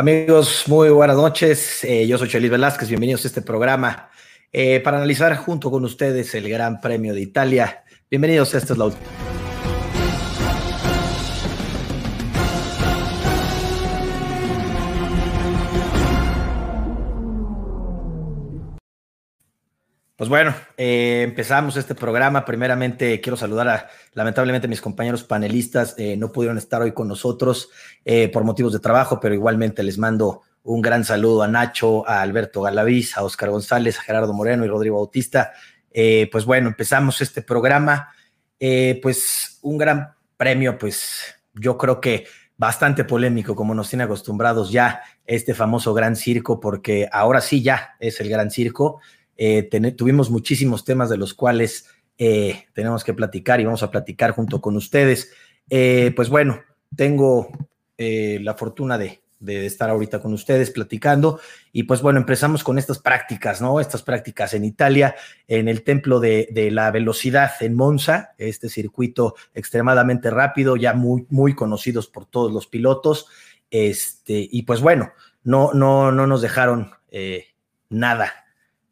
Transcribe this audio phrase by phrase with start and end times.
[0.00, 1.84] Amigos, muy buenas noches.
[1.84, 2.88] Eh, yo soy Chelis Velázquez.
[2.88, 4.08] Bienvenidos a este programa
[4.50, 7.84] eh, para analizar junto con ustedes el Gran Premio de Italia.
[8.10, 9.29] Bienvenidos, esta es la última.
[20.20, 22.44] Pues bueno, eh, empezamos este programa.
[22.44, 25.94] Primeramente quiero saludar a, lamentablemente, mis compañeros panelistas.
[25.96, 27.70] Eh, no pudieron estar hoy con nosotros
[28.04, 32.20] eh, por motivos de trabajo, pero igualmente les mando un gran saludo a Nacho, a
[32.20, 35.52] Alberto Galaviz, a Oscar González, a Gerardo Moreno y Rodrigo Bautista.
[35.90, 38.12] pues bueno, empezamos este programa.
[39.00, 42.26] pues un gran premio, pues yo creo que
[42.58, 47.96] bastante polémico, como nos tiene acostumbrados ya este famoso gran circo, porque ahora sí ya
[48.00, 49.00] es el gran circo.
[49.42, 54.32] Eh, tuvimos muchísimos temas de los cuales eh, tenemos que platicar y vamos a platicar
[54.32, 55.32] junto con ustedes.
[55.70, 56.60] Eh, pues bueno,
[56.94, 57.50] tengo
[57.96, 61.40] la fortuna de, estar ahorita con ustedes platicando
[61.72, 63.80] y pues bueno, empezamos con estas prácticas, ¿no?
[63.80, 65.14] Estas prácticas en Italia,
[65.48, 71.54] en el templo de, la velocidad en Monza, este circuito extremadamente rápido, ya muy, muy
[71.54, 73.26] conocidos por todos los pilotos.
[73.70, 75.12] Este, y pues bueno,
[75.44, 76.90] no, no, no nos dejaron
[77.90, 78.39] nada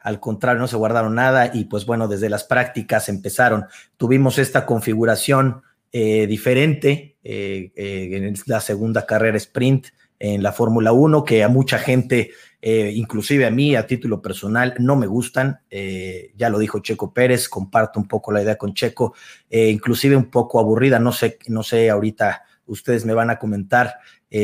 [0.09, 3.67] al contrario, no se guardaron nada y pues bueno, desde las prácticas empezaron.
[3.99, 5.61] Tuvimos esta configuración
[5.93, 11.49] eh, diferente eh, eh, en la segunda carrera sprint en la Fórmula 1, que a
[11.49, 12.31] mucha gente,
[12.63, 15.61] inclusive a mí a título personal, no me gustan.
[15.71, 19.15] ya lo dijo Checo Pérez, comparto un poco la idea con Checo,
[19.49, 23.95] inclusive un poco aburrida, no sé, no sé, ahorita ustedes me van a comentar,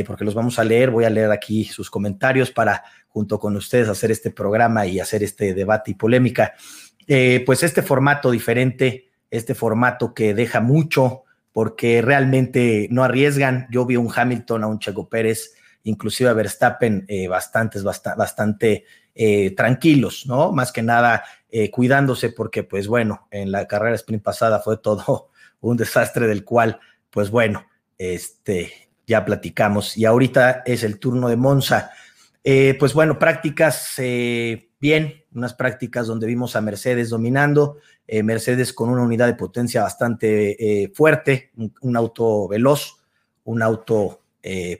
[0.06, 3.88] porque los vamos a leer, voy a leer aquí sus comentarios para junto con ustedes
[3.88, 6.54] hacer este programa y hacer este debate y polémica.
[7.06, 13.68] Eh, pues este formato diferente, este formato que deja mucho porque realmente no arriesgan.
[13.70, 18.84] Yo vi a un Hamilton, a un Checo Pérez, inclusive a Verstappen, eh, bastantes, bastante
[19.14, 20.50] eh, tranquilos, ¿no?
[20.52, 21.24] Más que nada
[21.70, 25.30] cuidándose porque, pues bueno, en la carrera sprint pasada fue todo
[25.60, 26.80] un desastre del cual,
[27.10, 27.64] pues bueno,
[27.96, 29.96] este, ya platicamos.
[29.96, 31.90] Y ahorita es el turno de Monza.
[32.42, 38.74] Eh, pues bueno, prácticas eh, bien, unas prácticas donde vimos a Mercedes dominando, eh, Mercedes
[38.74, 42.98] con una unidad de potencia bastante fuerte, un, auto veloz,
[43.44, 44.20] un auto,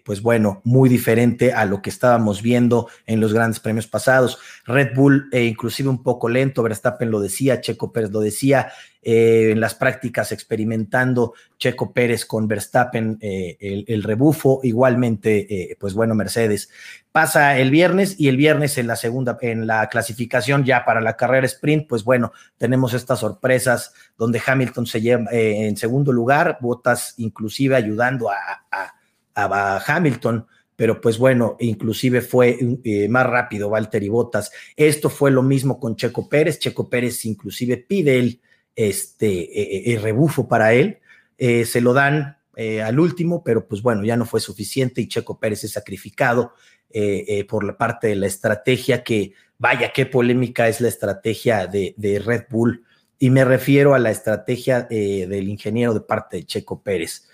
[0.04, 4.38] pues bueno, muy diferente a lo que estábamos viendo en los grandes premios pasados.
[4.66, 9.75] Red Bull, inclusive un poco lento, Verstappen lo decía, Checo Pérez lo decía, en las
[9.75, 16.69] prácticas experimentando Checo Pérez con Verstappen, el, rebufo, igualmente, pues bueno, Mercedes
[17.14, 21.16] pasa el viernes y el viernes en la segunda, en la clasificación ya para la
[21.16, 26.58] carrera sprint, pues bueno, tenemos estas sorpresas donde Hamilton se lleva eh, en segundo lugar,
[26.60, 28.94] Botas inclusive ayudando a,
[29.34, 30.47] Hamilton,
[30.77, 34.50] pero pues bueno, inclusive fue eh, más rápido Valtteri Botas.
[34.77, 38.41] Esto fue lo mismo con Checo Pérez, Checo Pérez inclusive pide el,
[38.75, 40.99] este, el rebufo para él,
[41.39, 42.39] eh, se lo dan
[42.84, 46.53] al último, pero pues bueno, ya no fue suficiente y Checo Pérez es sacrificado
[46.97, 51.67] eh, eh, por la parte de la estrategia que, vaya, qué polémica es la estrategia
[51.67, 52.84] de, Red Bull.
[53.19, 57.28] Y me refiero a la estrategia eh, del ingeniero de parte de Checo Pérez.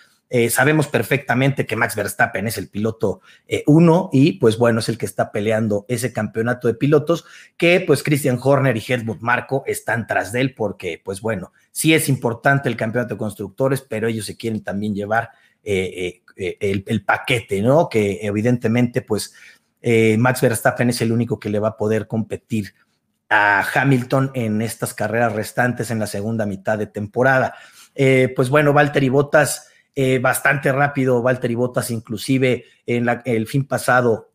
[0.48, 3.20] Sabemos perfectamente que Max Verstappen es el piloto
[3.66, 7.24] uno y pues bueno, es el que está peleando ese campeonato de pilotos
[7.56, 11.94] que pues Christian Horner y Helmut Marco están tras de él porque pues bueno, sí
[11.94, 15.30] es importante el campeonato de constructores, pero ellos se quieren también llevar
[15.62, 17.88] eh, el, paquete, ¿no?
[17.88, 19.34] Que evidentemente, pues,
[19.82, 22.74] eh, Max Verstappen es el único que le va a poder competir
[23.28, 27.54] a Hamilton en estas carreras restantes en la segunda mitad de temporada.
[27.94, 29.69] Eh, pues bueno, Valtteri Bottas,
[30.20, 34.30] bastante rápido, Valtteri Bottas inclusive en el fin pasado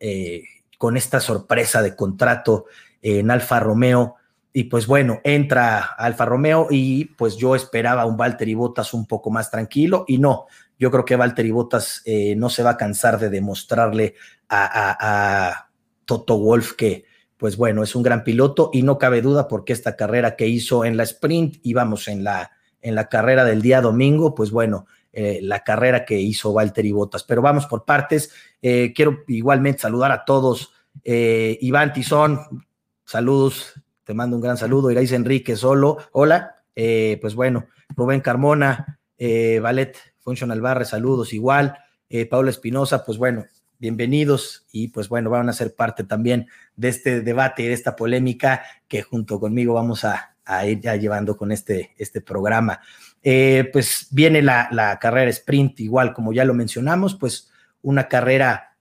[0.78, 2.66] con esta sorpresa de contrato
[3.02, 4.16] en Alfa Romeo,
[4.56, 9.30] y pues bueno, entra Alfa Romeo y pues yo esperaba un Valtteri Bottas un poco
[9.30, 10.06] más tranquilo.
[10.08, 10.46] Y no,
[10.78, 14.14] yo creo que Valtteri Bottas eh, no se va a cansar de demostrarle
[14.48, 15.68] a,
[16.06, 17.04] Toto Wolf que,
[17.36, 18.70] pues bueno, es un gran piloto.
[18.72, 22.24] Y no cabe duda porque esta carrera que hizo en la sprint y vamos en
[22.24, 26.92] la, en la carrera del día domingo, pues bueno, eh, la carrera que hizo Valtteri
[26.92, 27.24] Bottas.
[27.24, 28.30] Pero vamos por partes.
[28.60, 30.72] Eh, quiero igualmente saludar a todos.
[31.04, 32.64] Iván Tizón,
[33.04, 33.74] saludos,
[34.04, 34.90] te mando un gran saludo.
[34.90, 36.62] Iráis Enrique Solo, hola.
[36.74, 41.78] pues bueno, Rubén Carmona, Valet Functional Barre, saludos igual.
[42.08, 43.46] Eh, Paula Espinosa, pues bueno,
[43.78, 48.62] bienvenidos y pues bueno, van a ser parte también de este debate, de esta polémica
[48.86, 50.35] que junto conmigo vamos a,
[50.66, 52.80] ir ya llevando con este, este programa.
[53.22, 57.50] Eh, pues viene la, carrera sprint, igual como ya lo mencionamos, pues
[57.82, 58.76] una carrera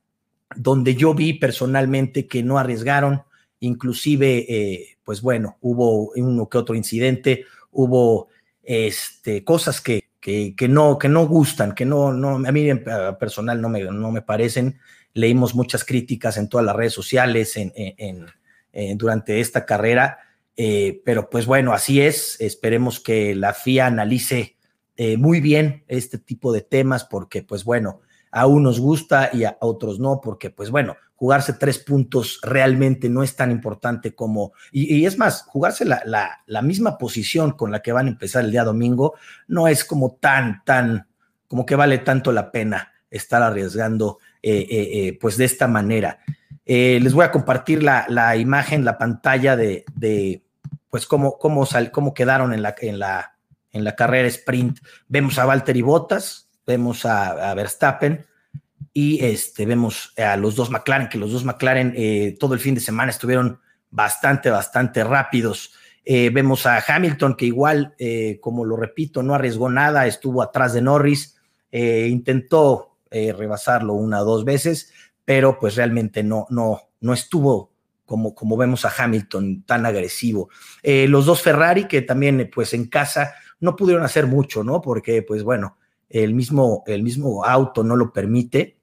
[0.56, 3.23] donde yo vi personalmente que no arriesgaron,
[3.59, 8.27] inclusive, eh, pues bueno, hubo uno que otro incidente, hubo
[8.61, 12.69] este, cosas que, que, no, que no gustan, que no, no, a mí
[13.19, 14.79] personal no me, no me parecen.
[15.13, 20.19] Leímos muchas críticas en todas las redes sociales en, en, durante esta carrera,
[20.57, 22.40] eh, pero pues bueno, así es.
[22.40, 24.57] Esperemos que la FIA analice
[24.96, 29.57] eh, muy bien este tipo de temas porque pues bueno, a unos gusta y a
[29.60, 35.06] otros no, porque pues bueno, jugarse tres puntos realmente no es tan importante como, y,
[35.06, 36.02] es más, jugarse la,
[36.46, 39.13] la, misma posición con la que van a empezar el día domingo
[39.48, 41.07] no es como tan, tan,
[41.48, 46.19] como que vale tanto la pena estar arriesgando eh, pues de esta manera.
[46.66, 49.86] les voy a compartir la, la imagen, la pantalla de
[50.95, 53.36] pues cómo, cómo, sal, cómo quedaron en la, en, la,
[53.74, 54.80] en la carrera sprint.
[55.09, 58.25] Vemos a Valtteri Bottas, vemos a, Verstappen
[58.94, 62.75] y este, vemos a los dos McLaren, que los dos McLaren eh, todo el fin
[62.75, 63.59] de semana estuvieron
[63.92, 65.74] bastante, bastante rápidos.
[66.06, 70.71] Eh, vemos a Hamilton, que igual, eh, como lo repito, no arriesgó nada, estuvo atrás
[70.71, 71.36] de Norris,
[71.74, 74.94] intentó rebasarlo una o dos veces,
[75.25, 77.75] pero pues realmente no, no, no estuvo
[78.06, 80.50] como, como vemos a Hamilton tan agresivo.
[80.84, 84.81] los dos Ferrari, que también pues en casa no pudieron hacer mucho, ¿no?
[84.81, 85.78] Porque pues bueno,
[86.10, 88.78] el mismo, el mismo auto no lo permite,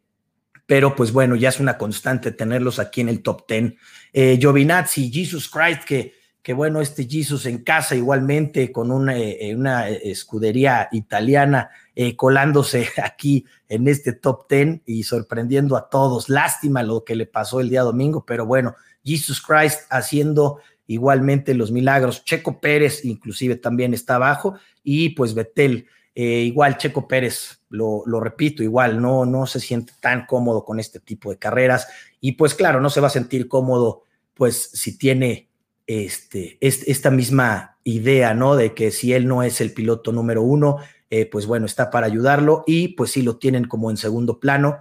[0.67, 3.75] pero pues bueno, ya es una constante tenerlos aquí en el top 10.
[4.13, 9.55] Eh, Giovinazzi, Jesus Christ, que, que bueno, este Jesus en casa igualmente con una, eh,
[9.55, 16.29] una escudería italiana eh, colándose aquí en este top 10 y sorprendiendo a todos.
[16.29, 21.71] Lástima lo que le pasó el día domingo, pero bueno, Jesus Christ haciendo igualmente los
[21.71, 22.25] milagros.
[22.25, 28.63] Checo Pérez inclusive también está abajo y pues Betel eh, igual Checo Pérez, lo, repito,
[28.63, 31.89] igual no, no se siente tan cómodo con este tipo de carreras
[32.21, 34.05] y pues claro, no se va a sentir cómodo
[34.35, 35.49] pues si tiene
[35.87, 38.57] este, esta misma idea, ¿no?
[38.57, 40.79] De que si él no es el piloto número uno,
[41.11, 44.79] eh, pues bueno, está para ayudarlo y pues sí lo tienen como en segundo plano,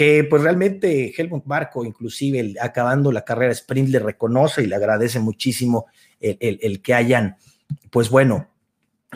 [0.00, 5.20] que pues realmente Helmut Marco, inclusive acabando la carrera sprint, le reconoce y le agradece
[5.20, 5.88] muchísimo
[6.18, 7.36] el que hayan,
[7.90, 8.48] pues bueno,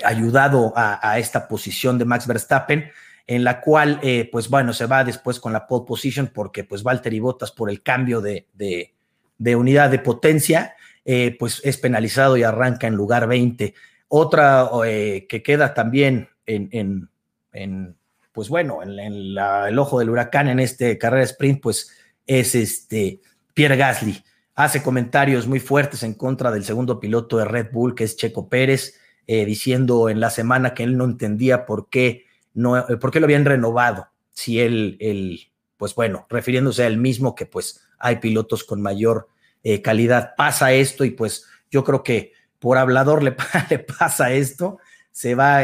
[0.04, 2.90] ayudado a, esta posición de Max Verstappen,
[3.26, 6.82] en la cual, eh, pues bueno, se va después con la pole position porque pues
[6.82, 10.74] Valtteri Bottas por el cambio de, de, unidad de potencia,
[11.06, 13.72] eh, pues es penalizado y arranca en lugar 20.
[14.08, 17.08] Otra eh, que queda también en,
[17.52, 17.96] en,
[18.34, 21.90] pues bueno, en, el ojo del huracán en este carrera sprint, pues
[22.26, 23.20] es este
[23.54, 24.22] Pierre Gasly.
[24.54, 28.48] Hace comentarios muy fuertes en contra del segundo piloto de Red Bull, que es Checo
[28.48, 28.98] Pérez.
[29.26, 33.20] Eh, diciendo en la semana que él no entendía por qué, no, eh, por qué
[33.20, 38.16] lo habían renovado, si él, él, pues bueno, refiriéndose a él mismo, que pues hay
[38.16, 39.28] pilotos con mayor
[39.62, 40.34] eh, calidad.
[40.36, 43.32] Pasa esto y pues yo creo que por hablador le,
[43.98, 44.78] pasa esto,
[45.10, 45.62] se va,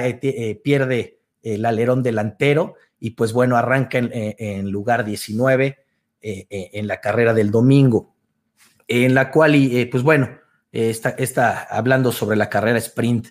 [0.64, 5.78] pierde el alerón delantero y pues bueno, arranca en, lugar 19
[6.20, 8.14] en la carrera del domingo,
[8.86, 10.28] en la cual, y, pues bueno,
[10.70, 13.28] está, está hablando sobre la carrera sprint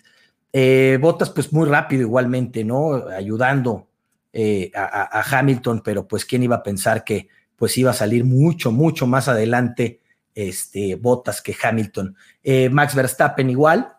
[0.52, 2.94] eh, Botas, pues muy rápido igualmente, ¿no?
[3.08, 3.88] Ayudando
[4.32, 8.72] eh, a, Hamilton, pero pues quién iba a pensar que pues iba a salir mucho,
[8.72, 10.00] mucho más adelante
[10.34, 12.16] este, Botas que Hamilton.
[12.42, 13.92] Eh, Max Verstappen igual,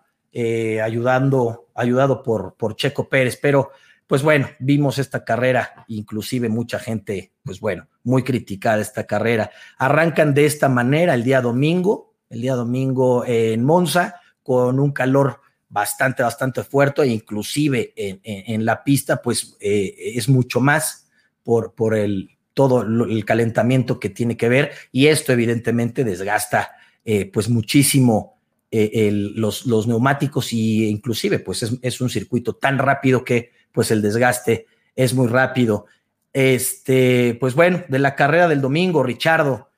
[0.84, 3.72] ayudando, ayudado por, por Checo Pérez, pero
[4.12, 9.51] pues bueno, vimos esta carrera, inclusive mucha gente, pues bueno, muy criticada esta carrera.
[9.77, 15.39] Arrancan de esta manera el día domingo, el día domingo en Monza, con un calor
[15.70, 21.10] bastante, bastante fuerte, e inclusive en, la pista, pues eh, es mucho más
[21.41, 26.74] por, el, todo el calentamiento que tiene que ver, y esto evidentemente desgasta
[27.06, 28.41] eh, pues muchísimo
[28.72, 34.01] eh, los, los, neumáticos y inclusive pues es, un circuito tan rápido que pues el
[34.01, 35.86] desgaste es muy rápido.
[36.34, 39.70] Este, pues bueno, de la carrera del domingo, Richardo,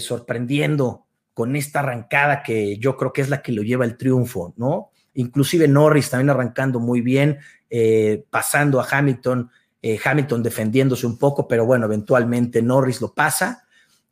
[0.00, 4.52] sorprendiendo con esta arrancada que yo creo que es la que lo lleva el triunfo,
[4.58, 4.90] ¿no?
[5.14, 9.50] inclusive Norris también arrancando muy bien, eh, pasando a Hamilton,
[9.82, 13.64] eh, Hamilton defendiéndose un poco, pero bueno, eventualmente Norris lo pasa.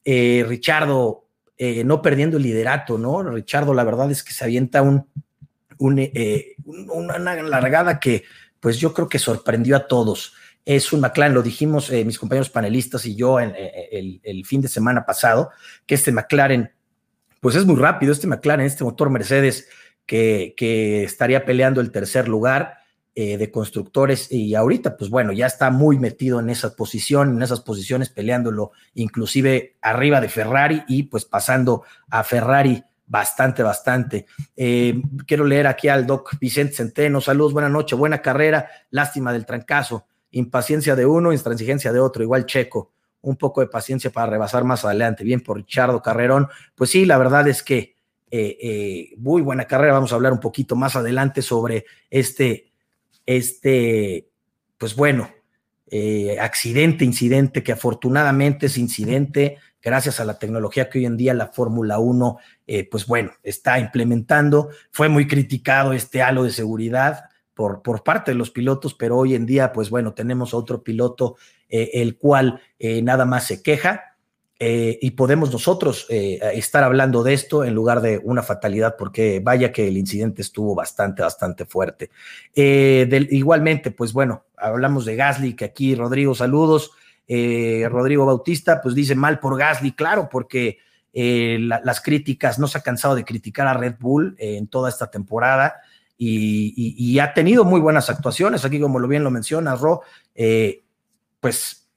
[0.05, 1.25] Eh, Richardo
[1.85, 3.21] no perdiendo el liderato, ¿no?
[3.21, 5.09] Richardo, la verdad es que se avienta un,
[5.77, 8.23] una largada que,
[8.61, 10.35] pues yo creo que sorprendió a todos.
[10.65, 15.07] Es un McLaren, lo dijimos mis compañeros panelistas y yo el, el fin de semana
[15.07, 15.51] pasado,
[15.87, 16.71] que este McLaren,
[17.41, 19.69] pues es muy rápido, este McLaren, este motor Mercedes,
[20.05, 22.77] que, estaría peleando el tercer lugar.
[23.15, 27.63] de constructores y ahorita, pues bueno, ya está muy metido en esa posición, en esas
[27.63, 34.27] posiciones, peleándolo inclusive arriba de Ferrari y pues pasando a Ferrari bastante, bastante.
[34.55, 37.21] Eh, quiero leer aquí al doc Vicente Centeno.
[37.21, 38.69] Saludos, buena noche, buena carrera.
[38.91, 40.07] Lástima del trancazo.
[40.31, 42.23] Impaciencia de uno, intransigencia de otro.
[42.23, 42.93] Igual Checo.
[43.23, 45.25] Un poco de paciencia para rebasar más adelante.
[45.25, 46.49] Bien por Richardo Carrerón.
[46.75, 47.97] Pues sí, la verdad es que
[48.31, 49.95] eh, eh, muy buena carrera.
[49.95, 52.71] Vamos a hablar un poquito más adelante sobre este,
[53.27, 54.29] este,
[54.77, 55.31] pues bueno,
[56.39, 61.49] accidente, incidente, que afortunadamente es incidente gracias a la tecnología que hoy en día la
[61.49, 64.71] Fórmula 1, eh, pues bueno, está implementando.
[64.91, 69.35] Fue muy criticado este halo de seguridad por, por parte de los pilotos, pero hoy
[69.35, 71.37] en día, pues bueno, tenemos otro piloto
[71.69, 74.05] eh, el cual eh, nada más se queja.
[74.61, 79.87] y podemos nosotros estar hablando de esto en lugar de una fatalidad, porque vaya que
[79.87, 82.11] el incidente estuvo bastante, bastante fuerte.
[82.57, 86.91] igualmente, pues bueno, hablamos de Gasly, que aquí Rodrigo, saludos.
[87.31, 90.79] Eh, Rodrigo Bautista, pues dice mal por Gasly, claro, porque
[91.13, 94.89] eh, las críticas, no se ha cansado de criticar a Red Bull eh, en toda
[94.89, 95.77] esta temporada
[96.17, 98.65] y, ha tenido muy buenas actuaciones.
[98.65, 100.03] Aquí, como lo bien lo menciona Ro,
[101.39, 101.89] pues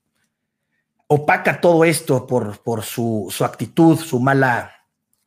[1.08, 4.72] opaca todo esto por, por su, actitud, su mala,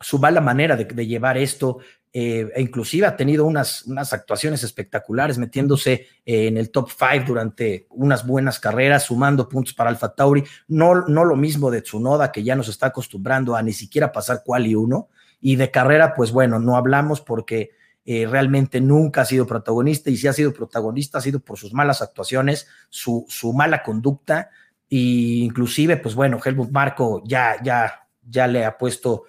[0.01, 1.79] su mala manera de llevar esto.
[2.17, 7.25] Eh, e inclusive ha tenido unas, unas actuaciones espectaculares, metiéndose eh, en el top five
[7.27, 10.45] durante unas buenas carreras, sumando puntos para Alfa Tauri.
[10.69, 14.43] No, no lo mismo de Tsunoda, que ya nos está acostumbrando a ni siquiera pasar
[14.45, 15.09] cual y uno.
[15.41, 17.73] Y de carrera, pues bueno, no hablamos porque
[18.05, 21.73] eh, realmente nunca ha sido protagonista y si ha sido protagonista ha sido por sus
[21.73, 24.51] malas actuaciones, su, su mala conducta
[24.89, 24.97] e
[25.43, 29.25] inclusive, pues bueno, Helmut Marco ya, ya, ya le ha puesto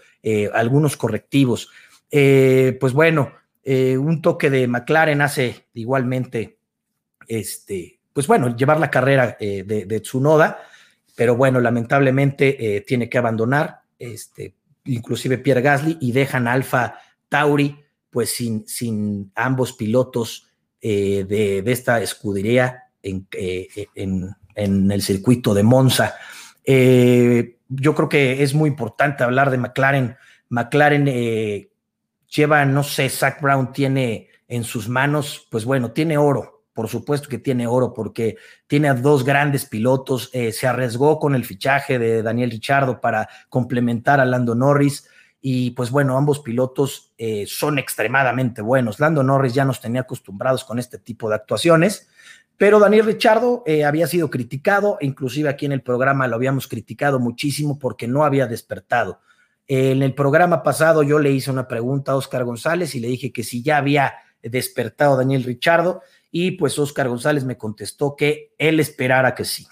[0.53, 1.69] algunos correctivos.
[2.17, 6.59] Eh, pues bueno, eh, un toque de McLaren hace igualmente,
[7.27, 10.61] este, pues bueno, llevar la carrera eh, de, Tsunoda,
[11.13, 14.55] pero bueno, lamentablemente tiene que abandonar, este,
[14.85, 20.47] inclusive Pierre Gasly, y dejan Alfa Tauri, pues sin, sin ambos pilotos
[20.81, 23.27] de, esta escudería en,
[23.93, 26.15] en, el circuito de Monza.
[26.65, 30.15] yo creo que es muy importante hablar de McLaren.
[30.47, 31.09] McLaren
[32.35, 37.29] lleva, no sé, Zach Brown tiene en sus manos, pues bueno, tiene oro, por supuesto
[37.29, 38.35] que tiene oro, porque
[38.67, 43.29] tiene a dos grandes pilotos, eh, se arriesgó con el fichaje de Daniel Richardo para
[43.49, 45.07] complementar a Lando Norris.
[45.39, 48.99] Y pues bueno, ambos pilotos eh, son extremadamente buenos.
[48.99, 52.09] Lando Norris ya nos tenía acostumbrados con este tipo de actuaciones,
[52.57, 57.19] pero Daniel Richardo eh, había sido criticado, inclusive aquí en el programa lo habíamos criticado
[57.19, 59.19] muchísimo porque no había despertado.
[59.67, 63.31] En el programa pasado yo le hice una pregunta a Oscar González y le dije
[63.31, 68.79] que si ya había despertado Daniel Richardo y pues Oscar González me contestó que él
[68.79, 69.65] esperara que sí.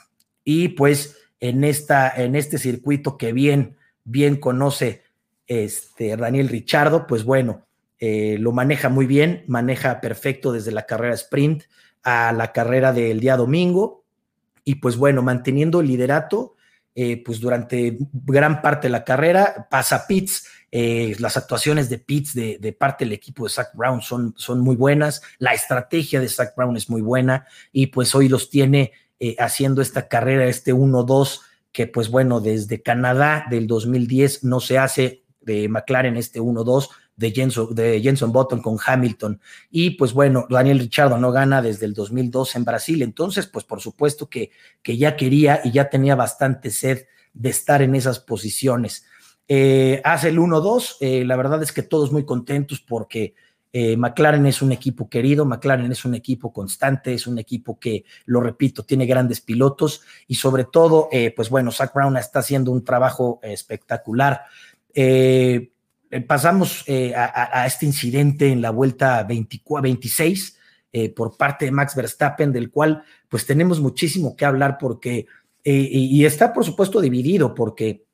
[0.43, 5.03] Y pues en, esta, en este circuito que bien, bien conoce
[5.45, 7.65] este Daniel Richardo, pues bueno,
[7.99, 11.63] eh, lo maneja muy bien, maneja perfecto desde la carrera sprint
[12.01, 14.03] a la carrera del día domingo
[14.63, 16.52] y pues bueno, manteniendo el liderato
[16.95, 22.33] eh, pues durante gran parte de la carrera, pasa Pitts, eh, las actuaciones de Pitts
[22.33, 26.55] de, parte del equipo de Zach Brown son, son muy buenas, la estrategia de Zach
[26.55, 31.41] Brown es muy buena y pues hoy los tiene eh, haciendo esta carrera, este 1-2,
[31.71, 37.31] que pues bueno, desde Canadá del 2010 no se hace de McLaren este 1-2, de
[37.31, 39.39] Jenson, de Button con Hamilton.
[39.69, 43.01] Y pues bueno, Daniel Richardo no gana desde el 2002 en Brasil.
[43.01, 44.51] Entonces, pues por supuesto que,
[44.81, 49.05] que ya quería y ya tenía bastante sed de estar en esas posiciones.
[49.47, 53.35] Eh, hace el 1-2, eh, la verdad es que todos muy contentos porque
[53.73, 58.05] eh, McLaren es un equipo querido, McLaren es un equipo constante, es un equipo que,
[58.25, 62.83] lo repito, tiene grandes pilotos y sobre todo, pues bueno, Zach Brown está haciendo un
[62.83, 64.41] trabajo espectacular.
[64.93, 65.72] Eh,
[66.21, 70.57] pasamos eh, a, este incidente en la vuelta 26
[70.91, 75.25] eh, por parte de Max Verstappen, del cual pues tenemos muchísimo que hablar porque,
[75.63, 78.05] y, está por supuesto dividido porque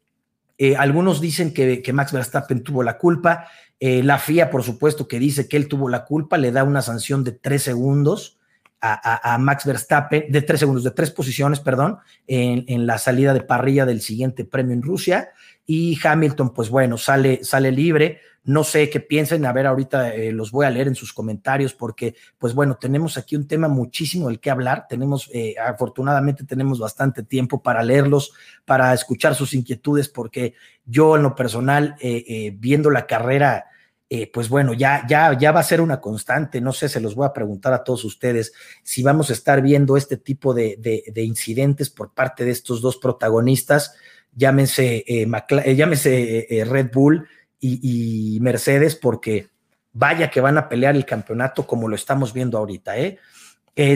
[0.77, 3.47] algunos dicen que, Max Verstappen tuvo la culpa,
[3.79, 7.23] la FIA por supuesto que dice que él tuvo la culpa, le da una sanción
[7.23, 8.37] de tres segundos.
[8.81, 13.41] A, Max Verstappen, de tres segundos, de tres posiciones, perdón, en, en, la salida de
[13.41, 15.31] parrilla del siguiente premio en Rusia
[15.71, 18.21] y Hamilton, pues bueno, sale, sale libre.
[18.43, 21.75] No sé qué piensen, a ver, ahorita eh, los voy a leer en sus comentarios
[21.75, 24.87] porque, pues bueno, tenemos aquí un tema muchísimo del que hablar.
[24.89, 28.33] Tenemos, eh, afortunadamente, tenemos bastante tiempo para leerlos,
[28.65, 33.65] para escuchar sus inquietudes, porque yo en lo personal, eh, viendo la carrera,
[34.33, 36.61] pues bueno, ya, ya, ya va a ser una constante.
[36.61, 39.97] No sé, se los voy a preguntar a todos ustedes si vamos a estar viendo
[39.97, 40.77] este tipo de,
[41.13, 43.93] de, incidentes por parte de estos dos protagonistas,
[44.33, 45.03] llámese,
[45.75, 47.27] llámese Red Bull
[47.59, 49.49] y, Mercedes, porque
[49.91, 52.97] vaya que van a pelear el campeonato como lo estamos viendo ahorita.
[52.97, 53.19] ¿eh?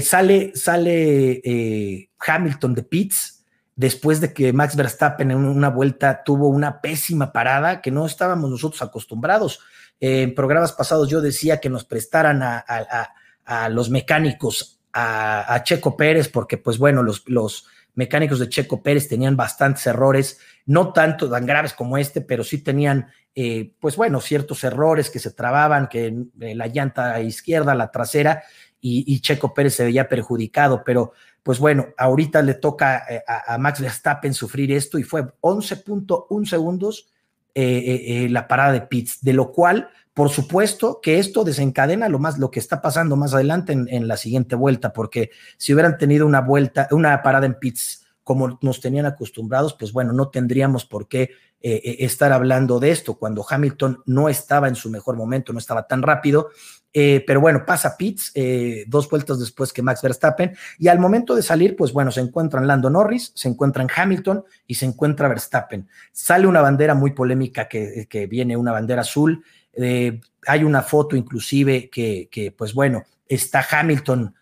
[0.01, 3.43] sale sale Hamilton de Pitts
[3.75, 8.49] después de que Max Verstappen en una vuelta tuvo una pésima parada que no estábamos
[8.49, 9.59] nosotros acostumbrados.
[9.99, 16.57] en programas pasados yo decía que nos prestaran a, los mecánicos a, Checo Pérez, porque
[16.57, 21.97] pues bueno, los mecánicos de Checo Pérez tenían bastantes errores, no tanto tan graves como
[21.97, 27.21] este, pero sí tenían, eh, pues bueno, ciertos errores que se trababan, que la llanta
[27.21, 28.43] izquierda, la trasera,
[28.85, 33.79] y, Checo Pérez se veía perjudicado, pero pues bueno, ahorita le toca eh, a, Max
[33.79, 37.07] Verstappen sufrir esto y fue 11.1 segundos
[37.55, 42.19] eh, eh, la parada de pits, de lo cual, por supuesto, que esto desencadena lo
[42.19, 46.25] más lo que está pasando más adelante en, la siguiente vuelta, porque si hubieran tenido
[46.25, 51.07] una vuelta, una parada en pits como nos tenían acostumbrados, pues bueno, no tendríamos por
[51.07, 55.87] qué estar hablando de esto cuando Hamilton no estaba en su mejor momento, no estaba
[55.87, 56.49] tan rápido
[56.95, 61.35] eh, pero bueno, pasa Pitts eh, dos vueltas después que Max Verstappen y al momento
[61.35, 65.89] de salir, pues bueno, se encuentran Lando Norris, se encuentran Hamilton y se encuentra Verstappen.
[66.11, 69.43] Sale una bandera muy polémica que, viene, una bandera azul.
[69.75, 74.33] Eh, hay una foto inclusive que, pues bueno, está Hamilton,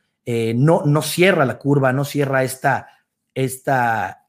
[0.55, 2.87] no, no cierra la curva, no cierra esta,
[3.35, 4.23] esta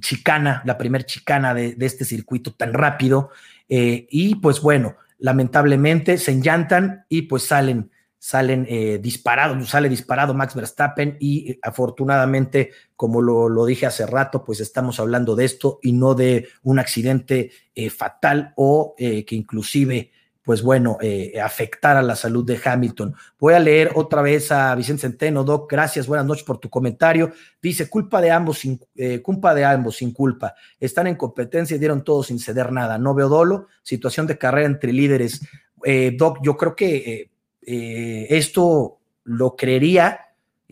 [0.00, 3.30] chicana, la primer chicana de, de, este circuito tan rápido.
[3.68, 7.91] y pues bueno, lamentablemente se enllantan y pues salen,
[8.22, 14.44] salen eh, disparados, sale disparado Max Verstappen y eh, afortunadamente, como lo, dije hace rato,
[14.44, 20.12] pues estamos hablando de esto y no de un accidente eh, fatal o que inclusive
[20.42, 23.14] pues bueno, eh, afectar a la salud de Hamilton.
[23.38, 27.32] Voy a leer otra vez a Vicente Centeno, Doc, gracias, buenas noches por tu comentario.
[27.60, 30.54] Dice, culpa de ambos, sin, eh, culpa de ambos, sin culpa.
[30.80, 32.98] Están en competencia y dieron todo sin ceder nada.
[32.98, 35.40] No veo dolo, situación de carrera entre líderes.
[35.84, 37.31] Eh, Doc, yo creo que
[37.64, 40.20] esto lo creería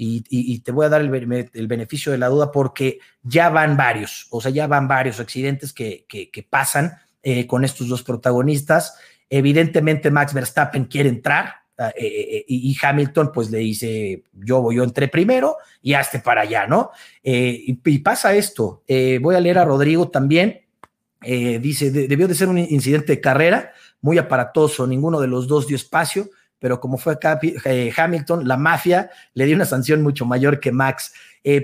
[0.02, 4.40] y, te voy a dar el, beneficio de la duda porque ya van varios, o
[4.40, 6.92] sea, ya van varios accidentes que, pasan
[7.46, 8.94] con estos dos protagonistas.
[9.28, 14.62] Evidentemente Max Verstappen quiere entrar ah, eh, eh, eh, y Hamilton pues le dice, yo
[14.62, 16.90] voy, yo entré primero y hazte para allá, ¿no?
[17.22, 18.82] y, pasa esto,
[19.20, 20.62] voy a leer a Rodrigo también,
[21.20, 25.76] dice, debió de ser un incidente de carrera muy aparatoso, ninguno de los dos dio
[25.76, 27.18] espacio, pero como fue
[27.96, 31.12] Hamilton, la mafia le dio una sanción mucho mayor que Max.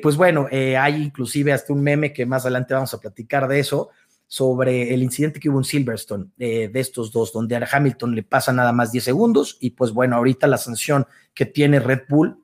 [0.02, 3.90] pues bueno, hay inclusive hasta un meme que más adelante vamos a platicar de eso,
[4.28, 8.22] sobre el incidente que hubo en Silverstone eh, de estos dos, donde a Hamilton le
[8.22, 12.36] pasa nada más 10 segundos y pues bueno, ahorita la sanción que tiene Red Bull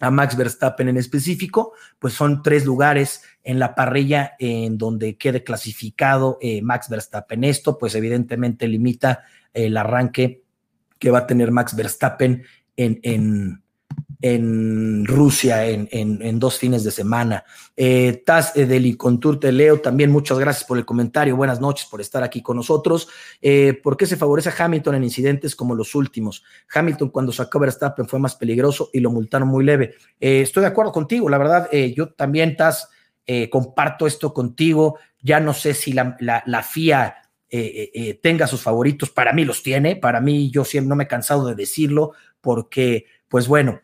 [0.00, 5.44] a Max Verstappen en específico, pues son tres lugares en la parrilla en donde quede
[5.44, 7.44] clasificado eh, Max Verstappen.
[7.44, 10.41] Esto pues evidentemente limita el arranque
[11.02, 12.44] que va a tener Max Verstappen
[12.76, 13.60] en, en,
[14.20, 17.42] en Rusia en, dos fines de semana.
[17.76, 20.12] Eh, Taz eh, Delicontour, te leo también.
[20.12, 21.34] Muchas gracias por el comentario.
[21.34, 23.08] Buenas noches por estar aquí con nosotros.
[23.40, 26.44] Eh, ¿Por qué se favorece a Hamilton en incidentes como los últimos?
[26.72, 29.96] Hamilton, cuando sacó Verstappen, fue más peligroso y lo multaron muy leve.
[30.20, 31.28] Eh, estoy de acuerdo contigo.
[31.28, 32.90] La verdad, yo también, Taz,
[33.50, 35.00] comparto esto contigo.
[35.20, 37.21] Ya no sé si la, la FIA.
[38.22, 41.46] Tenga sus favoritos, para mí los tiene, para mí yo siempre no me he cansado
[41.46, 43.80] de decirlo, porque, pues bueno,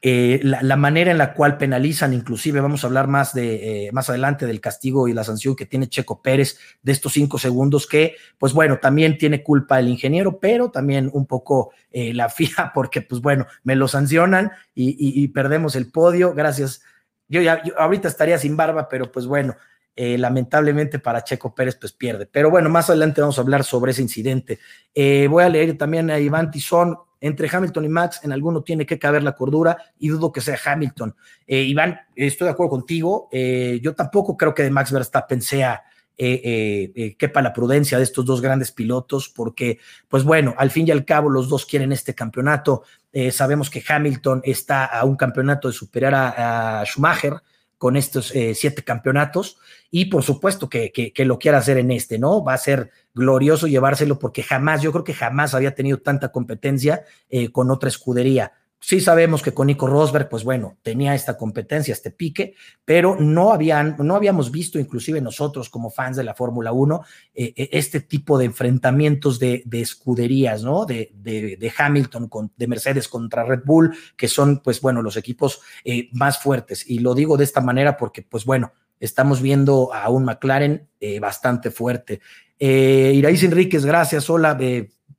[0.00, 4.08] eh, la, manera en la cual penalizan, inclusive vamos a hablar más de eh, más
[4.08, 8.14] adelante del castigo y la sanción que tiene Checo Pérez de estos cinco segundos, que
[8.38, 13.02] pues bueno, también tiene culpa el ingeniero, pero también un poco eh, la FIA, porque
[13.02, 16.32] pues bueno, me lo sancionan y, perdemos el podio.
[16.32, 16.82] Gracias.
[17.28, 19.56] Yo ya ahorita estaría sin barba, pero pues bueno,
[19.96, 22.26] lamentablemente para Checo Pérez pues pierde.
[22.26, 24.60] Pero bueno, más adelante vamos a hablar sobre ese incidente.
[24.94, 28.98] voy a leer también a Iván Tizón, entre Hamilton y Max, en alguno tiene que
[28.98, 31.14] caber la cordura y dudo que sea Hamilton.
[31.46, 33.28] Eh, Iván, estoy de acuerdo contigo.
[33.32, 35.82] Eh, yo tampoco creo que de Max Verstappen sea
[36.20, 40.90] eh, quepa la prudencia de estos dos grandes pilotos, porque, pues bueno, al fin y
[40.90, 42.82] al cabo los dos quieren este campeonato.
[43.30, 47.34] sabemos que Hamilton está a un campeonato de superar a Schumacher
[47.78, 49.58] con estos eh, siete campeonatos
[49.90, 52.44] y por supuesto que, que, lo quiera hacer en este, ¿no?
[52.44, 57.04] Va a ser glorioso llevárselo porque jamás, yo creo que jamás había tenido tanta competencia
[57.30, 61.92] eh, con otra escudería Sí sabemos que con Nico Rosberg, pues bueno, tenía esta competencia,
[61.92, 66.72] este pique, pero no, habían, no habíamos visto, inclusive nosotros como fans de la Fórmula
[66.72, 67.02] 1,
[67.34, 70.86] eh, eh, este tipo de enfrentamientos de, escuderías, ¿no?
[70.86, 75.60] De, de, Hamilton, con, de Mercedes contra Red Bull, que son, pues bueno, los equipos
[75.84, 76.88] eh, más fuertes.
[76.88, 80.88] Y lo digo de esta manera porque, pues bueno, estamos viendo a un McLaren
[81.20, 82.20] bastante fuerte.
[82.58, 84.28] Eh, Iraís Enríquez, gracias.
[84.28, 84.54] Hola,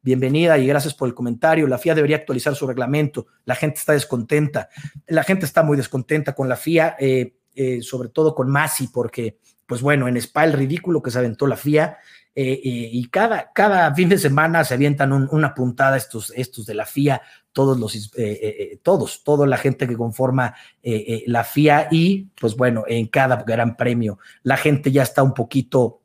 [0.01, 1.67] bienvenida y gracias por el comentario.
[1.67, 3.27] La FIA debería actualizar su reglamento.
[3.45, 4.69] La gente está descontenta.
[5.07, 9.39] La gente está muy descontenta con la FIA, eh, eh, sobre todo con Masi, porque,
[9.65, 11.97] pues bueno, en Spa el ridículo que se aventó la FIA.
[12.35, 16.85] Eh, y cada, cada fin de semana se avientan una puntada estos, estos de la
[16.85, 18.11] FIA, todos los,
[18.81, 24.19] todos, toda la gente que conforma la FIA y pues bueno, en cada gran premio
[24.43, 25.98] la gente ya está un poquito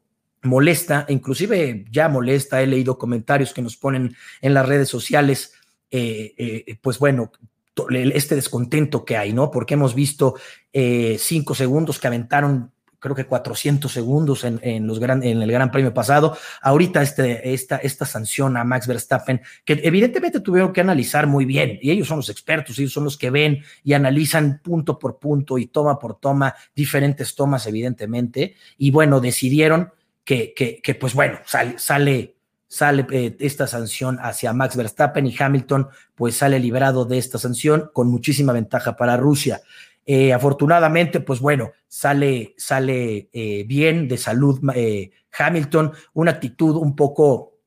[0.44, 5.52] molesta, inclusive ya molesta, he leído comentarios que nos ponen en las redes sociales,
[5.90, 7.32] eh, eh, pues bueno,
[7.90, 9.50] este descontento que hay, ¿no?
[9.50, 10.36] Porque hemos visto
[10.72, 12.70] eh, cinco segundos que aventaron
[13.04, 16.38] creo que 400 segundos en, los gran, en el Gran Premio pasado.
[16.62, 21.78] Ahorita este, esta, esta sanción a Max Verstappen, que evidentemente tuvieron que analizar muy bien,
[21.82, 25.58] y ellos son los expertos, ellos son los que ven y analizan punto por punto
[25.58, 29.92] y toma por toma, diferentes tomas, evidentemente, y bueno, decidieron
[30.24, 35.88] que, que, pues bueno, sale, sale, sale eh, esta sanción hacia Max Verstappen y Hamilton,
[36.14, 39.60] pues sale liberado de esta sanción con muchísima ventaja para Rusia.
[40.06, 44.60] Eh, afortunadamente, pues bueno, sale, sale eh, bien de salud
[45.38, 47.58] Hamilton, una actitud un poco,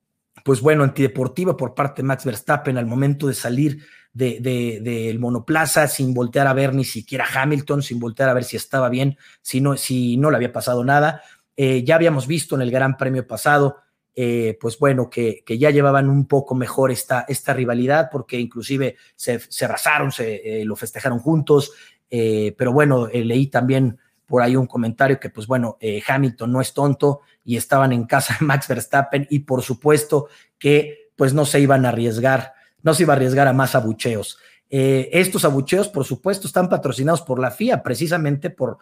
[0.44, 3.80] pues bueno, antideportiva por parte de Max Verstappen al momento de salir
[4.18, 8.58] del de, monoplaza sin voltear a ver ni siquiera Hamilton, sin voltear a ver si
[8.58, 11.22] estaba bien, si no, si no le había pasado nada.
[11.60, 13.78] Eh, ya habíamos visto en el Gran Premio pasado,
[14.14, 19.40] eh, pues bueno, que, ya llevaban un poco mejor esta, esta rivalidad, porque inclusive se,
[19.40, 21.72] se arrasaron, se eh, lo festejaron juntos,
[22.10, 27.20] pero bueno, leí también por ahí un comentario que, pues bueno, Hamilton no es tonto
[27.44, 31.86] y estaban en casa de Max Verstappen y por supuesto que pues no se iban
[31.86, 34.40] a arriesgar, no se iba a arriesgar a más abucheos.
[34.70, 38.78] estos abucheos, por supuesto, están patrocinados por la FIA, precisamente por,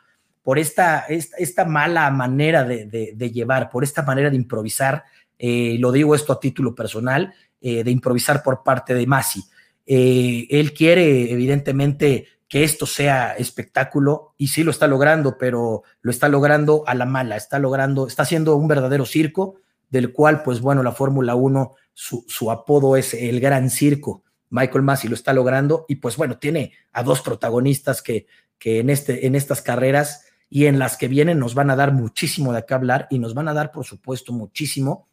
[0.46, 5.04] por esta, esta, mala manera de, llevar, por esta manera de improvisar,
[5.40, 9.44] eh, lo digo esto a título personal, eh, de improvisar por parte de Masi.
[9.88, 16.12] Eh, él quiere, evidentemente, que esto sea espectáculo y sí lo está logrando, pero lo
[16.12, 19.56] está logrando a la mala, está logrando, está haciendo un verdadero circo,
[19.90, 24.22] del cual, pues bueno, la Fórmula 1, su, su, apodo es el Gran Circo.
[24.52, 28.28] Michael Masi lo está logrando y pues bueno, tiene a dos protagonistas que,
[28.60, 31.92] que en, este, en estas carreras y en las que vienen nos van a dar
[31.92, 35.08] muchísimo de qué hablar y nos van a dar, por supuesto, muchísimo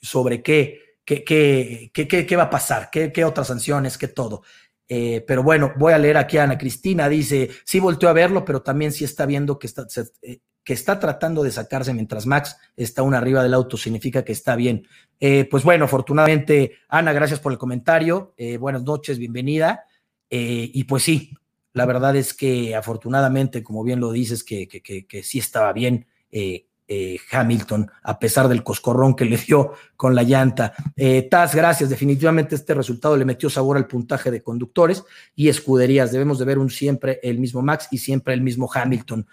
[0.00, 4.42] sobre qué, qué, qué, qué, qué va a pasar, qué, qué otras sanciones, qué todo.
[4.88, 8.44] Eh, pero bueno, voy a leer aquí a Ana Cristina, dice, sí volteó a verlo,
[8.44, 9.86] pero también sí está viendo que está,
[10.22, 14.32] eh, que está tratando de sacarse mientras Max está aún arriba del auto, significa que
[14.32, 14.86] está bien.
[15.20, 19.84] Eh, pues bueno, afortunadamente, Ana, gracias por el comentario, buenas noches, bienvenida.
[20.30, 21.32] y pues sí,
[21.72, 26.68] la verdad es que afortunadamente, como bien lo dices, que, que, sí estaba bien eh,
[26.90, 30.72] eh, Hamilton, a pesar del coscorrón que le dio con la llanta.
[30.96, 31.90] Eh, Taz, gracias.
[31.90, 35.04] Definitivamente este resultado le metió sabor al puntaje de conductores
[35.36, 36.12] y escuderías.
[36.12, 39.26] Debemos de ver un siempre el mismo Max y siempre el mismo Hamilton.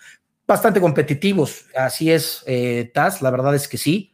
[0.45, 4.13] Bastante competitivos, así es, eh, Taz, la verdad es que sí.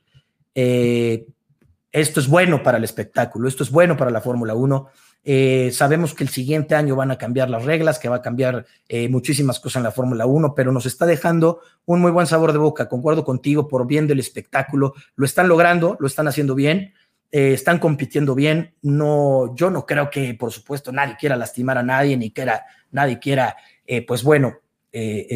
[0.53, 4.88] esto es bueno para el espectáculo, esto es bueno para la Fórmula 1.
[5.23, 8.65] Eh, sabemos que el siguiente año van a cambiar las reglas, que va a cambiar
[8.88, 12.51] eh, muchísimas cosas en la Fórmula 1, pero nos está dejando un muy buen sabor
[12.53, 12.89] de boca.
[12.89, 14.93] Concuerdo contigo por bien del espectáculo.
[15.15, 16.93] Lo están logrando, lo están haciendo bien,
[17.31, 18.73] eh, están compitiendo bien.
[18.81, 23.19] No, yo no creo que, por supuesto, nadie quiera lastimar a nadie, ni quiera, nadie
[23.19, 23.55] quiera,
[24.07, 24.57] pues bueno,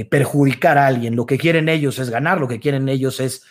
[0.10, 1.16] perjudicar a alguien.
[1.16, 3.44] Lo que quieren ellos es ganar, lo que quieren ellos es,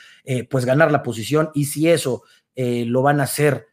[0.49, 1.51] pues, ganar la posición.
[1.55, 2.23] Y si eso
[2.57, 3.67] lo van a hacer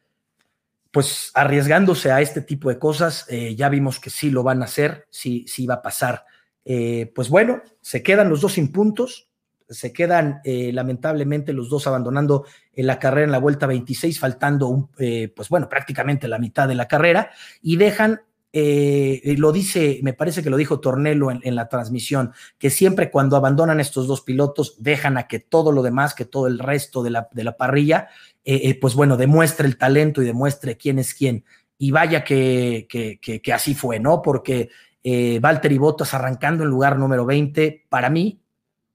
[0.92, 4.66] pues arriesgándose a este tipo de cosas, eh, ya vimos que sí lo van a
[4.66, 6.26] hacer, sí, sí va a pasar.
[6.66, 9.30] Eh, pues bueno, se quedan los dos sin puntos,
[9.70, 14.90] se quedan eh, lamentablemente los dos abandonando la carrera en la vuelta 26, faltando un,
[14.90, 18.22] pues bueno, prácticamente la mitad de la carrera, y dejan
[18.54, 23.38] eh, lo dice, me parece que lo dijo Tornelo en, la transmisión, que siempre cuando
[23.38, 27.12] abandonan estos dos pilotos dejan a que todo lo demás, que todo el resto de
[27.12, 28.10] la, de la parrilla,
[28.44, 31.46] eh, eh, pues bueno, demuestre el talento y demuestre quién es quién.
[31.78, 34.22] Y vaya que, que, así fue, ¿no?
[34.22, 34.70] Porque
[35.04, 38.40] eh, Valtteri Bottas arrancando en lugar número 20, para mí,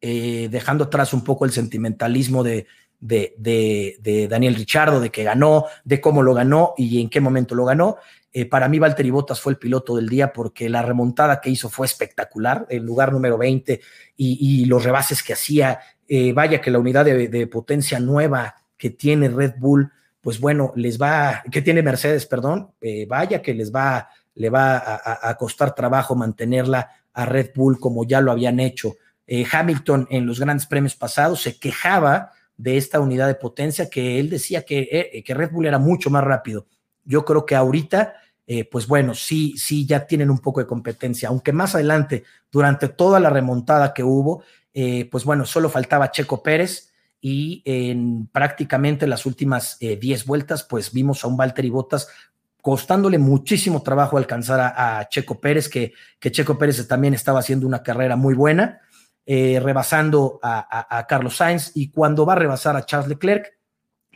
[0.00, 2.66] dejando atrás un poco el sentimentalismo de,
[3.00, 7.54] de, de, Daniel Richardo, de que ganó, de cómo lo ganó y en qué momento
[7.54, 7.98] lo ganó.
[8.32, 11.70] Eh, para mí, Valtteri Bottas fue el piloto del día porque la remontada que hizo
[11.70, 13.80] fue espectacular, el lugar número 20
[14.16, 15.80] y, los rebases que hacía.
[16.06, 21.00] Eh, vaya que la unidad de, potencia nueva que tiene Red Bull, pues bueno, les
[21.00, 26.14] va, que tiene Mercedes, perdón, eh, vaya que les va, le va a, costar trabajo
[26.14, 28.94] mantenerla a Red Bull como ya lo habían hecho.
[29.50, 34.30] Hamilton en los grandes premios pasados se quejaba de esta unidad de potencia que él
[34.30, 36.66] decía que, que Red Bull era mucho más rápido.
[37.04, 38.14] Yo creo que ahorita
[38.48, 42.88] eh, pues bueno, sí, sí, ya tienen un poco de competencia, aunque más adelante, durante
[42.88, 46.92] toda la remontada que hubo, eh, pues bueno, solo faltaba Checo Pérez
[47.28, 52.08] y en prácticamente las últimas 10 eh, vueltas, pues vimos a un Valtteri Bottas
[52.60, 57.82] costándole muchísimo trabajo alcanzar a, Checo Pérez, que, que, Checo Pérez también estaba haciendo una
[57.82, 58.80] carrera muy buena,
[59.24, 63.56] rebasando a, a Carlos Sainz y cuando va a rebasar a Charles Leclerc,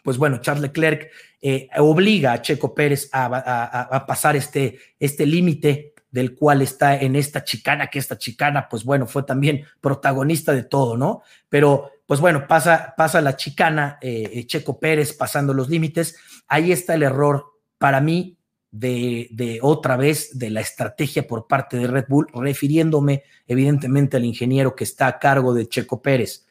[0.02, 6.34] pues bueno, Charles Leclerc eh, obliga a Checo Pérez a, pasar este, este límite del
[6.34, 10.96] cual está en esta chicana, que esta chicana, pues bueno, fue también protagonista de todo,
[10.96, 11.22] ¿no?
[11.48, 16.16] Pero, pues bueno, pasa, pasa la chicana, eh, eh, Checo Pérez pasando los límites,
[16.48, 17.44] ahí está el error
[17.78, 18.36] para mí
[18.72, 24.24] de, de, otra vez de la estrategia por parte de Red Bull, refiriéndome evidentemente al
[24.24, 26.48] ingeniero que está a cargo de Checo Pérez.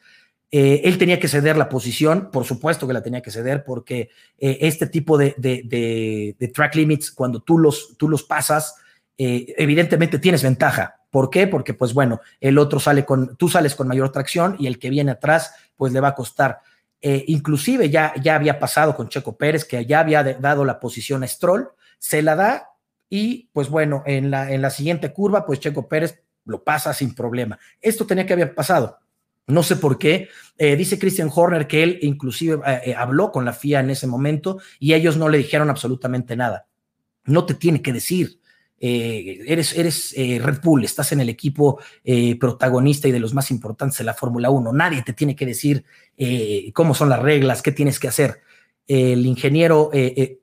[0.50, 4.08] Eh, él tenía que ceder la posición, por supuesto que la tenía que ceder, porque
[4.38, 5.34] este tipo de,
[6.54, 8.76] track limits, cuando tú los, tú los pasas,
[9.18, 10.99] evidentemente tienes ventaja.
[11.10, 11.46] ¿Por qué?
[11.46, 14.90] Porque, pues bueno, el otro sale con, tú sales con mayor tracción y el que
[14.90, 16.60] viene atrás, pues le va a costar.
[17.02, 21.26] inclusive ya, ya había pasado con Checo Pérez, que ya había dado la posición a
[21.26, 21.68] Stroll,
[21.98, 22.68] se la da
[23.08, 27.14] y, pues bueno, en la, en la siguiente curva, pues Checo Pérez lo pasa sin
[27.14, 27.58] problema.
[27.80, 28.98] Esto tenía que haber pasado
[29.50, 30.28] no sé por qué.
[30.56, 34.06] Eh, dice Christian Horner que él inclusive eh, eh, habló con la FIA en ese
[34.06, 36.66] momento y ellos no le dijeron absolutamente nada.
[37.24, 38.39] No te tiene que decir.
[38.80, 41.78] Eres eres Red Bull, estás en el equipo
[42.38, 44.72] protagonista y de los más importantes de la Fórmula 1.
[44.72, 45.84] Nadie te tiene que decir
[46.72, 48.40] cómo son las reglas, qué tienes que hacer.
[48.86, 49.90] El ingeniero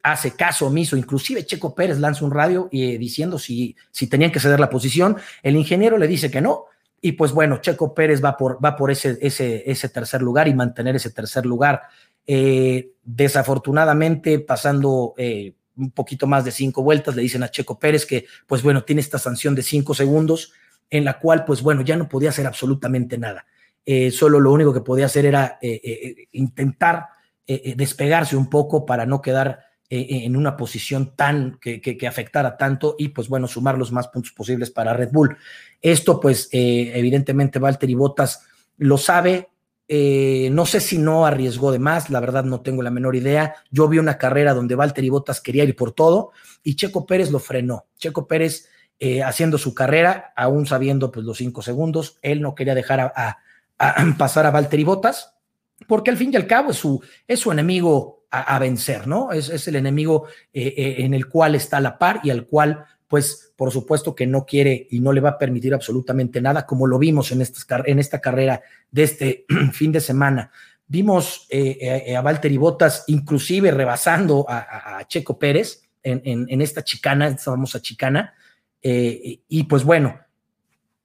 [0.03, 4.59] hace caso omiso, inclusive Checo Pérez lanza un radio diciendo si, si tenían que ceder
[4.59, 5.17] la posición.
[5.41, 6.65] El ingeniero le dice que no,
[7.01, 10.53] y pues bueno, Checo Pérez va por, va por ese, ese, ese tercer lugar y
[10.53, 11.83] mantener ese tercer lugar.
[12.25, 18.05] Eh, desafortunadamente, pasando eh, un poquito más de cinco vueltas, le dicen a Checo Pérez
[18.05, 20.53] que, pues bueno, tiene esta sanción de cinco segundos,
[20.89, 23.45] en la cual, pues bueno, ya no podía hacer absolutamente nada.
[23.85, 25.59] Eh, solo lo único que podía hacer era
[26.31, 27.05] intentar
[27.47, 33.09] despegarse un poco para no quedar en una posición tan que, que, afectara tanto y
[33.09, 35.37] pues bueno, sumar los más puntos posibles para Red Bull.
[35.81, 38.45] Esto, pues, eh, evidentemente, Valtteri Bottas
[38.77, 39.49] lo sabe.
[39.89, 43.55] Eh, no sé si no arriesgó de más, la verdad no tengo la menor idea.
[43.71, 46.31] Yo vi una carrera donde Valtteri Bottas quería ir por todo
[46.63, 47.85] y Checo Pérez lo frenó.
[47.97, 48.69] Checo Pérez
[48.99, 53.37] eh, haciendo su carrera, aún sabiendo pues los cinco segundos, él no quería dejar a,
[54.17, 55.35] pasar a Valtteri Bottas,
[55.87, 59.31] porque al fin y al cabo es su, es su enemigo a, vencer, ¿no?
[59.31, 63.71] Es, es el enemigo en el cual está la par y al cual pues por
[63.71, 67.31] supuesto que no quiere y no le va a permitir absolutamente nada, como lo vimos
[67.31, 70.51] en, esta carrera de este fin de semana.
[70.87, 77.51] Vimos eh, eh, a Valtteri Bottas inclusive rebasando a, Checo Pérez en, esta chicana, esta
[77.51, 78.33] famosa chicana,
[78.81, 80.17] eh, y pues bueno,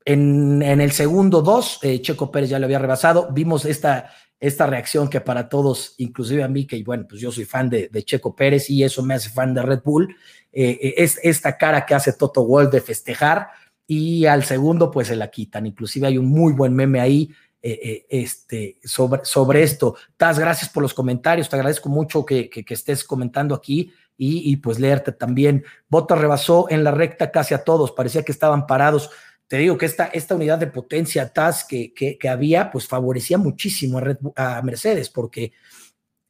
[0.04, 5.20] en, el segundo dos, Checo Pérez ya lo había rebasado, vimos esta, esta reacción que
[5.20, 8.70] para todos, inclusive a mí, que bueno, pues yo soy fan de, de Checo Pérez
[8.70, 10.14] y eso me hace fan de Red Bull,
[10.52, 13.48] eh, eh, es esta cara que hace Toto Wolf de festejar
[13.86, 15.66] y al segundo pues se la quitan.
[15.66, 17.30] Inclusive hay un muy buen meme ahí
[17.62, 19.96] eh, este, sobre, sobre esto.
[20.16, 25.10] Taz, gracias por los comentarios, te agradezco mucho que, estés comentando aquí y, pues leerte
[25.10, 25.64] también.
[25.88, 29.10] Bota rebasó en la recta casi a todos, parecía que estaban parados.
[29.48, 33.98] Te digo que esta, esta unidad de potencia Taz que, que, había, pues favorecía muchísimo
[34.36, 35.52] a, a Mercedes, porque,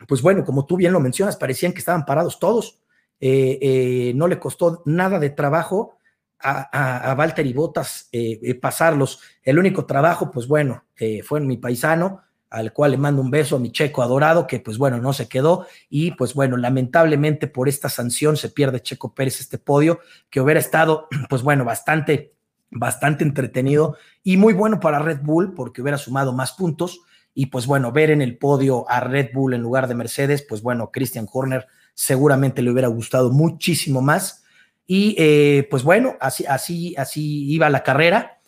[0.09, 2.82] pues bueno, como tú bien lo mencionas, parecían que estaban parados todos
[3.25, 5.99] eh, eh, no le costó nada de trabajo
[6.41, 9.21] a, a, Valtteri Bottas eh, pasarlos.
[9.45, 10.87] El único trabajo, pues bueno,
[11.25, 14.59] fue en mi paisano, al cual le mando un beso a mi checo adorado, que
[14.59, 15.69] pues bueno, no se quedó.
[15.89, 20.59] Y pues bueno, lamentablemente por esta sanción se pierde Checo Pérez este podio, que hubiera
[20.59, 22.35] estado, pues bueno, bastante,
[22.73, 27.03] bastante entretenido y muy bueno para Red Bull, porque hubiera sumado más puntos.
[27.35, 30.61] Y pues bueno, ver en el podio a Red Bull en lugar de Mercedes, pues
[30.61, 34.45] bueno, Christian Horner seguramente le hubiera gustado muchísimo más.
[34.87, 38.41] Y eh, pues bueno, así, así, así iba la carrera.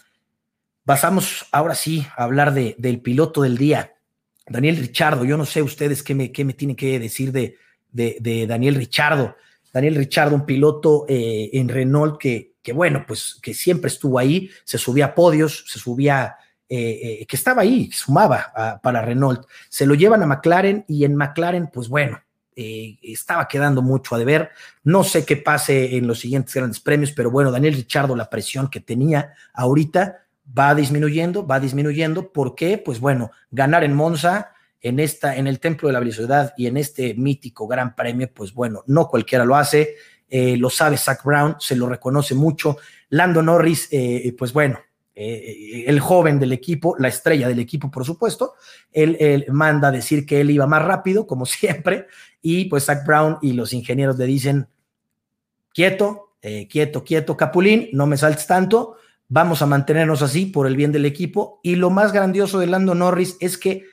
[0.85, 3.95] Pasamos ahora sí a hablar de, del piloto del día.
[4.47, 7.57] Daniel Richardo, yo no sé ustedes qué me, qué me tienen que decir de,
[7.91, 9.37] de, Daniel Richardo.
[9.73, 14.51] Daniel Richardo, un piloto eh, en Renault que, que, bueno, pues que siempre estuvo ahí,
[14.65, 16.37] se subía a podios, se subía,
[16.69, 19.47] eh, que estaba ahí, sumaba para Renault.
[19.71, 22.21] Se lo llevan a McLaren y en McLaren, pues bueno,
[22.55, 24.51] estaba quedando mucho a deber.
[24.83, 28.69] No sé qué pase en los siguientes grandes premios, pero bueno, Daniel Richardo, la presión
[28.69, 30.25] que tenía ahorita
[30.57, 32.33] va disminuyendo, va disminuyendo.
[32.33, 32.79] ¿Por qué?
[32.79, 36.77] Pues bueno, ganar en Monza en, esta, en el Templo de la Velocidad y en
[36.77, 39.97] este mítico Gran Premio, pues bueno, no cualquiera lo hace,
[40.29, 42.77] eh, lo sabe Zach Brown, se lo reconoce mucho.
[43.09, 44.79] Lando Norris, eh, pues bueno,
[45.15, 48.55] eh, el joven del equipo, la estrella del equipo, por supuesto,
[48.93, 52.07] él, él, manda decir que él iba más rápido, como siempre,
[52.43, 54.69] y pues Zach Brown y los ingenieros le dicen,
[55.73, 56.33] quieto,
[56.69, 58.97] quieto, quieto, Capulín, no me saltes tanto,
[59.29, 61.61] vamos a mantenernos así por el bien del equipo.
[61.63, 63.85] Y lo más grandioso de Lando Norris es que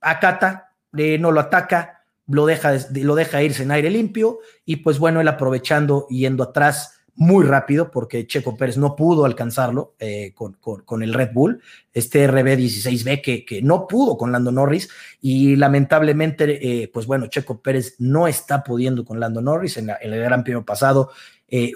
[0.00, 4.98] acata, eh, no lo ataca, lo deja, lo deja irse en aire limpio y pues
[4.98, 10.56] bueno, él aprovechando yendo atrás muy rápido porque Checo Pérez no pudo alcanzarlo eh, con,
[10.60, 11.60] con, el Red Bull,
[11.92, 14.88] este RB16B que, que, no pudo con Lando Norris
[15.20, 19.76] y lamentablemente, eh, pues bueno, Checo Pérez no está pudiendo con Lando Norris.
[19.76, 21.10] En, el Gran Premio pasado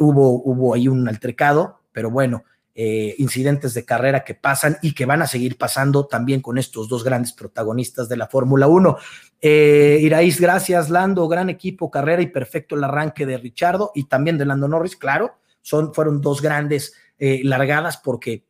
[0.01, 2.45] hubo, hubo ahí un altercado, pero bueno,
[2.81, 6.89] eh, incidentes de carrera que pasan y que van a seguir pasando también con estos
[6.89, 8.97] dos grandes protagonistas de la Fórmula 1.
[9.41, 14.45] Eh, gracias, Lando, gran equipo, carrera y perfecto el arranque de Richardo y también de
[14.45, 18.45] Lando Norris, claro, son, fueron dos grandes eh, largadas porque,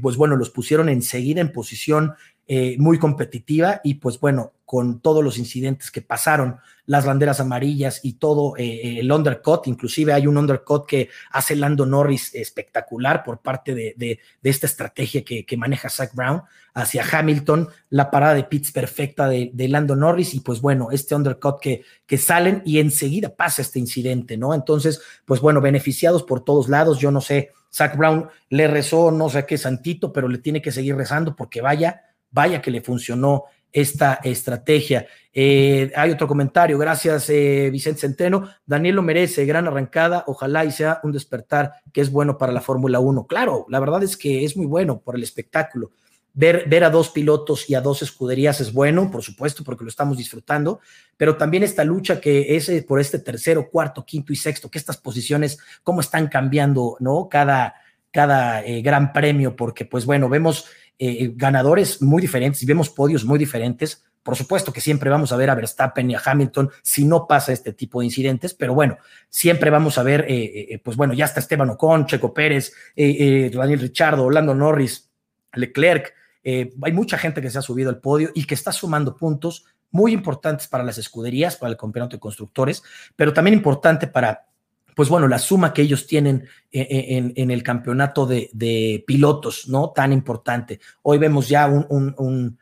[0.00, 2.14] pues bueno, los pusieron enseguida en posición
[2.48, 8.00] eh, muy competitiva y pues bueno, con todos los incidentes que pasaron, las banderas amarillas
[8.02, 13.38] y todo eh, el undercut, inclusive hay un undercut que hace Lando Norris espectacular por
[13.40, 16.42] parte de, esta estrategia que, maneja Zach Brown
[16.74, 21.60] hacia Hamilton, la parada de pits perfecta de, Lando Norris y pues bueno, este undercut
[21.60, 24.52] que, que salen y enseguida pasa este incidente, ¿no?
[24.52, 29.28] Entonces, pues bueno, beneficiados por todos lados, yo no sé, Zach Brown le rezó, no
[29.28, 33.44] sé qué santito, pero le tiene que seguir rezando porque vaya vaya que le funcionó
[33.72, 35.06] esta estrategia.
[35.32, 38.48] Eh, hay otro comentario, gracias eh, Vicente Centeno.
[38.66, 42.60] Daniel lo merece, gran arrancada, ojalá y sea un despertar que es bueno para la
[42.60, 43.26] Fórmula 1.
[43.26, 45.90] Claro, la verdad es que es muy bueno por el espectáculo.
[46.34, 50.16] Ver, a dos pilotos y a dos escuderías es bueno, por supuesto, porque lo estamos
[50.16, 50.80] disfrutando,
[51.18, 54.78] pero también esta lucha que es eh, por este tercero, cuarto, quinto y sexto, que
[54.78, 57.28] estas posiciones, cómo están cambiando, ¿no?
[57.30, 57.74] Cada,
[58.10, 60.66] cada gran premio, porque pues bueno, vemos
[61.04, 64.04] eh, ganadores muy diferentes y vemos podios muy diferentes.
[64.22, 67.52] Por supuesto que siempre vamos a ver a Verstappen y a Hamilton si no pasa
[67.52, 71.24] este tipo de incidentes, pero bueno, siempre vamos a ver, eh, eh, pues bueno, ya
[71.24, 75.10] está Esteban Ocon, Checo Pérez, Daniel Richardo, Orlando Norris,
[75.54, 76.14] Leclerc.
[76.44, 80.12] hay mucha gente que se ha subido al podio y que está sumando puntos muy
[80.12, 82.84] importantes para las escuderías, para el campeonato de constructores,
[83.16, 84.51] pero también importante para
[84.94, 89.90] pues bueno, la suma que ellos tienen e, e, en, el campeonato de, pilotos, ¿no?
[89.90, 90.80] Tan importante.
[91.02, 92.58] Hoy vemos ya un,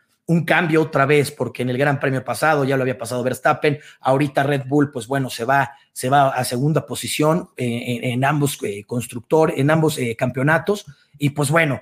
[0.47, 4.45] cambio otra vez, porque en el Gran Premio pasado ya lo había pasado Verstappen, ahorita
[4.45, 8.85] Red Bull, pues bueno, se va, se va a segunda posición eh, en, ambos eh,
[8.87, 10.87] constructores, en ambos eh, campeonatos,
[11.19, 11.81] y pues bueno,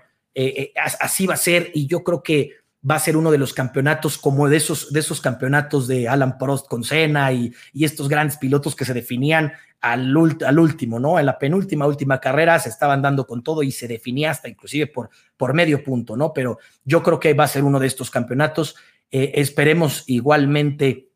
[1.01, 2.53] así va a ser, y yo creo que
[2.89, 6.39] va a ser uno de los campeonatos como de esos, de esos campeonatos de Alan
[6.39, 10.15] Prost con Senna y, y estos grandes pilotos que se definían al,
[10.45, 11.19] al, último, ¿no?
[11.19, 14.87] En la penúltima, última carrera se estaban dando con todo y se definía hasta inclusive
[14.87, 16.33] por, por medio punto, ¿no?
[16.33, 18.77] Pero yo creo que va a ser uno de estos campeonatos.
[19.11, 21.11] Eh, esperemos igualmente,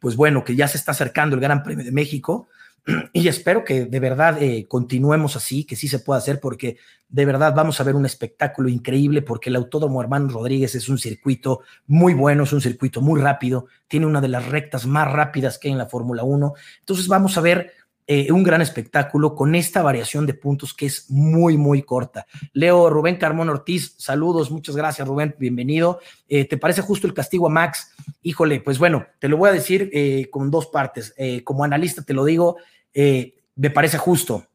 [0.00, 2.48] pues bueno, que ya se está acercando el Gran Premio de México
[3.12, 6.76] y espero que de verdad eh, continuemos así, que sí se pueda hacer, porque
[7.08, 10.98] de verdad vamos a ver un espectáculo increíble, porque el Autódromo Hermano Rodríguez es un
[10.98, 15.58] circuito muy bueno, es un circuito muy rápido, tiene una de las rectas más rápidas
[15.58, 16.52] que hay en la Fórmula 1.
[16.80, 17.72] Entonces vamos a ver
[18.06, 22.26] eh, un gran espectáculo con esta variación de puntos que es muy, muy corta.
[22.52, 26.00] Leo Rubén Carmón Ortiz, saludos, muchas gracias Rubén, bienvenido.
[26.28, 27.94] Eh, ¿Te parece justo el castigo a Max?
[28.22, 29.90] Híjole, pues bueno, te lo voy a decir
[30.30, 31.14] con dos partes.
[31.44, 32.58] como analista te lo digo,
[32.94, 34.46] eh, me parece justo.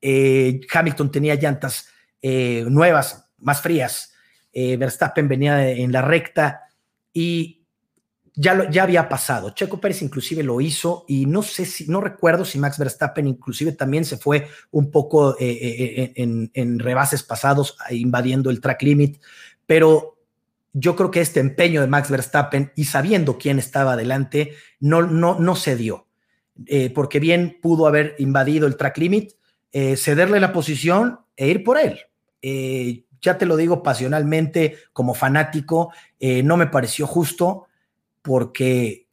[0.00, 1.88] Eh, Hamilton tenía llantas
[2.22, 4.14] eh, nuevas, más frías.
[4.52, 6.62] Verstappen venía en la recta
[7.12, 7.62] y
[8.34, 9.50] ya, ya había pasado.
[9.50, 13.70] Checo Pérez inclusive lo hizo y no sé si, no recuerdo si Max Verstappen inclusive
[13.70, 19.20] también se fue un poco en, en rebases pasados invadiendo el track limit,
[19.64, 20.18] pero
[20.72, 25.38] yo creo que este empeño de Max Verstappen y sabiendo quién estaba adelante no, no,
[25.38, 26.07] no se dio.
[26.66, 29.32] Eh, porque bien pudo haber invadido el track limit,
[29.72, 32.00] eh, cederle la posición e ir por él.
[32.42, 37.64] Eh, ya te lo digo pasionalmente, como fanático, no me pareció justo.
[38.22, 39.06] porque,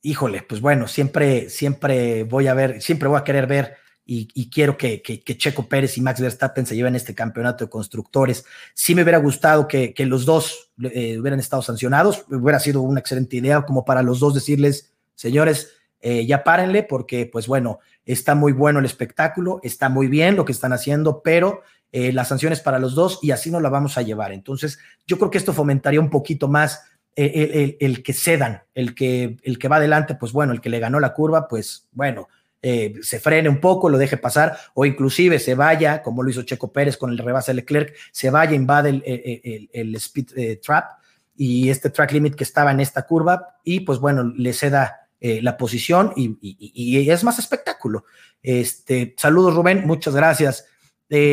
[0.00, 4.76] híjole, pues bueno, siempre, siempre voy a ver, siempre voy a querer ver y, quiero
[4.78, 5.02] que,
[5.36, 8.44] Checo Pérez y Max Verstappen se lleven este campeonato de constructores.
[8.74, 13.62] Sí me hubiera gustado que, los dos hubieran estado sancionados, hubiera sido una excelente idea
[13.62, 18.80] como para los dos decirles, señores, eh, ya párenle porque pues bueno, está muy bueno
[18.80, 22.94] el espectáculo, está muy bien lo que están haciendo, pero eh, las sanciones para los
[22.94, 24.32] dos y así nos la vamos a llevar.
[24.32, 26.82] Entonces, yo creo que esto fomentaría un poquito más
[27.14, 30.80] el, el, que cedan, el que, el que va adelante, pues bueno, el que le
[30.80, 32.28] ganó la curva, pues bueno,
[32.64, 36.44] eh, se frene un poco, lo deje pasar, o inclusive se vaya, como lo hizo
[36.44, 40.92] Checo Pérez con el rebase de Leclerc, se vaya, invade el, el, speed eh, trap
[41.36, 45.40] y este track limit que estaba en esta curva, y pues bueno, le ceda eh,
[45.40, 48.04] la posición y, es más espectáculo.
[48.42, 50.66] Este, saludos, Rubén, muchas gracias.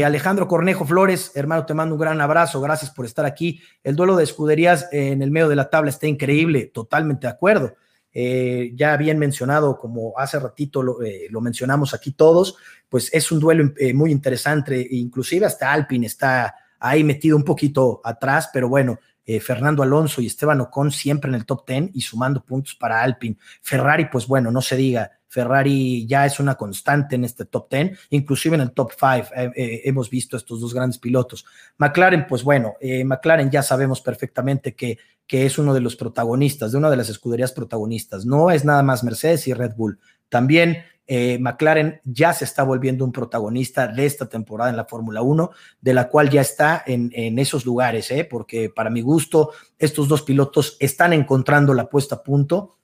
[0.06, 3.62] Alejandro Cornejo Flores, hermano, te mando un gran abrazo, gracias por estar aquí.
[3.82, 7.76] El duelo de escuderías en el medio de la tabla está increíble, totalmente de acuerdo.
[8.12, 12.58] Eh, ya bien mencionado, como hace ratito lo, eh, mencionamos aquí todos,
[12.90, 18.02] pues es un duelo eh, muy interesante, inclusive hasta Alpine está ahí metido un poquito
[18.04, 19.00] atrás, pero bueno,
[19.42, 23.38] Fernando Alonso y Esteban Ocon siempre en el top 10 y sumando puntos para Alpine.
[23.62, 28.00] Ferrari, pues bueno, no se diga, Ferrari ya es una constante en este top 10,
[28.10, 31.46] inclusive en el top 5 hemos visto estos dos grandes pilotos.
[31.78, 32.76] McLaren, pues bueno,
[33.06, 34.98] McLaren ya sabemos perfectamente que
[35.30, 38.26] que es uno de los protagonistas, de una de las escuderías protagonistas.
[38.26, 40.00] No es nada más Mercedes y Red Bull.
[40.28, 45.24] También eh, McLaren ya se está volviendo un protagonista de esta temporada en la Fórmula
[45.24, 45.50] 1,
[45.82, 48.26] de la cual ya está en, esos lugares, ¿eh?
[48.30, 49.50] porque para mi gusto
[49.80, 52.76] estos dos pilotos están encontrando la puesta a punto.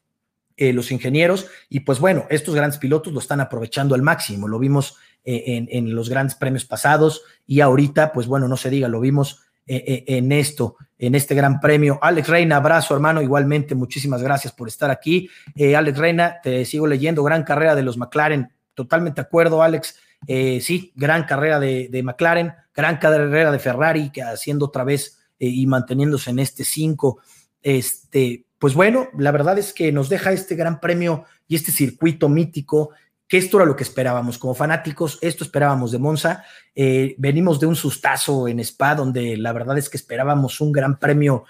[0.58, 4.58] Eh, los ingenieros, y pues bueno, estos grandes pilotos lo están aprovechando al máximo, lo
[4.58, 4.96] vimos
[5.26, 9.42] en, en, los grandes premios pasados y ahorita, pues bueno, no se diga, lo vimos
[9.68, 12.00] en esto en este gran premio.
[12.02, 15.30] Alex Reina, abrazo hermano, igualmente, muchísimas gracias por estar aquí.
[15.56, 19.98] Eh, Alex Reina, te sigo leyendo, gran carrera de los McLaren, totalmente de acuerdo, Alex.
[20.28, 25.48] Eh, sí, gran carrera de, McLaren, gran carrera de Ferrari, que haciendo otra vez eh,
[25.48, 27.20] y manteniéndose en este 5.
[27.62, 32.30] Este, pues bueno, la verdad es que nos deja este gran premio y este circuito
[32.30, 32.92] mítico
[33.28, 36.44] que esto era lo que esperábamos como fanáticos, esto esperábamos de Monza.
[36.76, 41.00] Eh, venimos de un sustazo en Spa, donde la verdad es que esperábamos un gran
[41.00, 41.46] premio,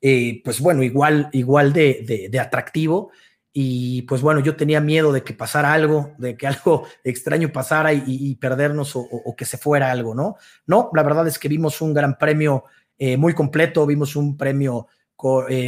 [0.00, 3.10] eh, pues bueno, igual, igual de, atractivo.
[3.52, 7.92] Y pues bueno, yo tenía miedo de que pasara algo, de que algo extraño pasara
[7.92, 10.36] y, perdernos o, que se fuera algo, ¿no?
[10.66, 12.64] No, la verdad es que vimos un gran premio
[12.98, 14.88] eh, muy completo, vimos un premio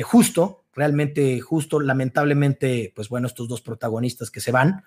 [0.05, 1.79] justo, realmente justo.
[1.79, 4.83] Lamentablemente, pues bueno, estos dos protagonistas que se van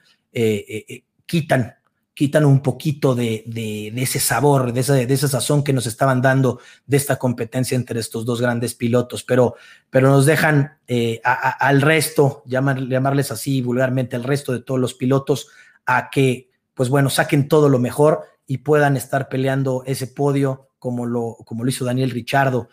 [1.25, 1.75] quitan,
[2.13, 6.59] quitan un poquito de, ese sabor, de esa, de esa sazón que nos estaban dando
[6.85, 9.55] de esta competencia entre estos dos grandes pilotos, pero,
[9.89, 10.77] pero nos dejan
[11.23, 15.49] al resto, llamarles así vulgarmente, al resto de todos los pilotos,
[15.85, 21.05] a que, pues bueno, saquen todo lo mejor y puedan estar peleando ese podio como
[21.05, 22.69] lo, como lo hizo Daniel Richardo.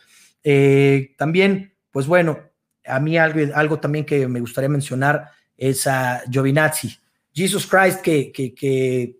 [1.16, 2.38] también, pues bueno,
[2.84, 7.01] a mí algo, algo también que me gustaría mencionar es a Giovinazzi.
[7.34, 9.18] Jesus Christ, que, que,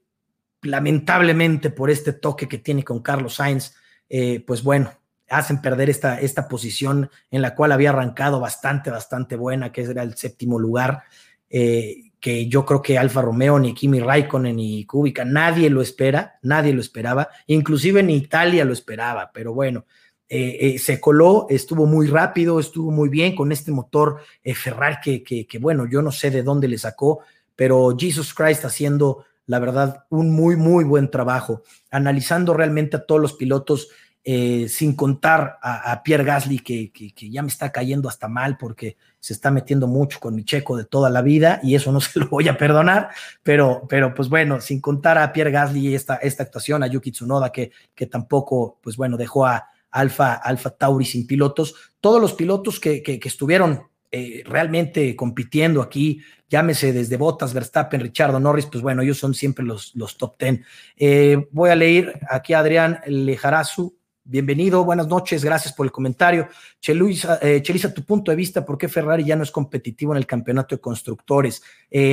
[0.63, 3.75] lamentablemente por este toque que tiene con Carlos Sainz,
[4.09, 4.93] eh, pues bueno,
[5.29, 10.03] hacen perder esta, esta posición en la cual había arrancado bastante, bastante buena, que era
[10.03, 11.03] el séptimo lugar,
[11.51, 16.39] eh, que yo creo que Alfa Romeo, ni Kimi Raikkonen, ni Kubica, nadie lo espera,
[16.43, 19.87] nadie lo esperaba, inclusive ni Italia lo esperaba, pero bueno,
[20.29, 24.21] eh, se coló, estuvo muy rápido, estuvo muy bien con este motor
[24.55, 27.23] Ferrari que, que, bueno, yo no sé de dónde le sacó,
[27.63, 33.21] pero Jesus Christ haciendo, la verdad, un muy, muy buen trabajo, analizando realmente a todos
[33.21, 33.89] los pilotos,
[34.25, 39.33] sin contar a, Pierre Gasly, que, que, ya me está cayendo hasta mal porque se
[39.33, 42.27] está metiendo mucho con mi checo de toda la vida y eso no se lo
[42.27, 43.11] voy a perdonar,
[43.45, 47.53] pero, pero pues bueno, sin contar a Pierre Gasly esta, esta actuación, a Yuki Tsunoda,
[47.53, 52.81] que, que tampoco, pues bueno, dejó a, Alfa, Alfa Tauri sin pilotos, todos los pilotos
[52.81, 53.83] que, que, estuvieron
[54.13, 59.65] eh, realmente compitiendo aquí, llámese desde Bottas, Verstappen, Richardo Norris, pues bueno, ellos son siempre
[59.65, 60.65] los, los top ten.
[60.97, 63.97] Eh, voy a leer aquí a Adrián Lejarazu.
[64.25, 66.47] Bienvenido, buenas noches, gracias por el comentario.
[66.81, 67.63] Chelisa, eh,
[67.95, 70.81] tu punto de vista, ¿por qué Ferrari ya no es competitivo en el campeonato de
[70.81, 71.63] constructores?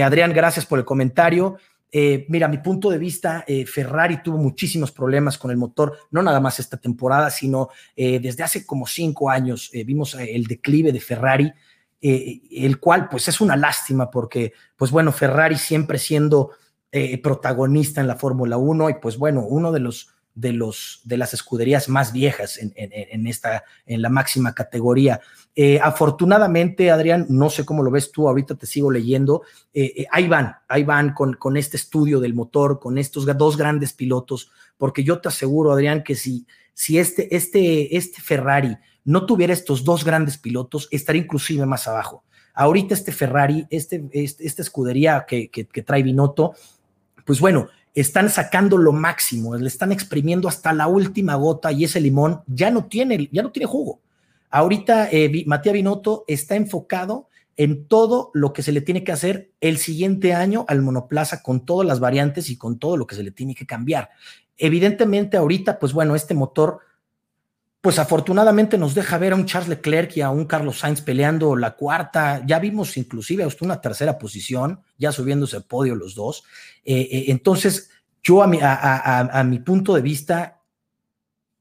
[0.04, 1.58] Adrián, gracias por el comentario.
[1.92, 6.22] Eh, mira, mi punto de vista, eh, Ferrari tuvo muchísimos problemas con el motor, no
[6.22, 11.00] nada más esta temporada, sino eh, desde hace como cinco años vimos el declive de
[11.00, 11.52] Ferrari,
[12.02, 16.52] el cual pues es una lástima porque pues bueno, Ferrari siempre siendo
[17.22, 21.34] protagonista en la Fórmula 1 y pues bueno, uno de los de, los, de las
[21.34, 25.20] escuderías más viejas en, esta, en la máxima categoría.
[25.56, 29.44] Eh, afortunadamente, Adrián, no sé cómo lo ves tú, ahorita te sigo leyendo,
[29.74, 33.58] eh, eh, ahí van, ahí van con, con este estudio del motor, con estos dos
[33.58, 39.26] grandes pilotos, porque yo te aseguro, Adrián, que si, si este, este, este Ferrari no
[39.26, 42.24] tuviera estos dos grandes pilotos, estaría inclusive más abajo.
[42.54, 46.54] Ahorita este Ferrari, este, este esta escudería que, que, trae Binotto,
[47.26, 52.02] pues bueno, están sacando lo máximo, le están exprimiendo hasta la última gota y ese
[52.02, 54.02] limón ya no tiene, ya no tiene jugo.
[54.50, 57.30] Ahorita eh, Matías Binotto está enfocado
[57.60, 61.66] en todo lo que se le tiene que hacer el siguiente año al monoplaza con
[61.66, 64.12] todas las variantes y con todo lo que se le tiene que cambiar.
[64.58, 66.80] Evidentemente ahorita, pues bueno, este motor,
[67.82, 71.56] pues afortunadamente nos deja ver a un Charles Leclerc y a un Carlos Sainz peleando
[71.56, 76.44] la cuarta, ya vimos inclusive hasta una tercera posición, ya subiéndose al podio los dos.
[76.84, 77.90] Eh, eh, entonces,
[78.22, 78.60] yo a mi,
[79.50, 80.62] mi punto de vista,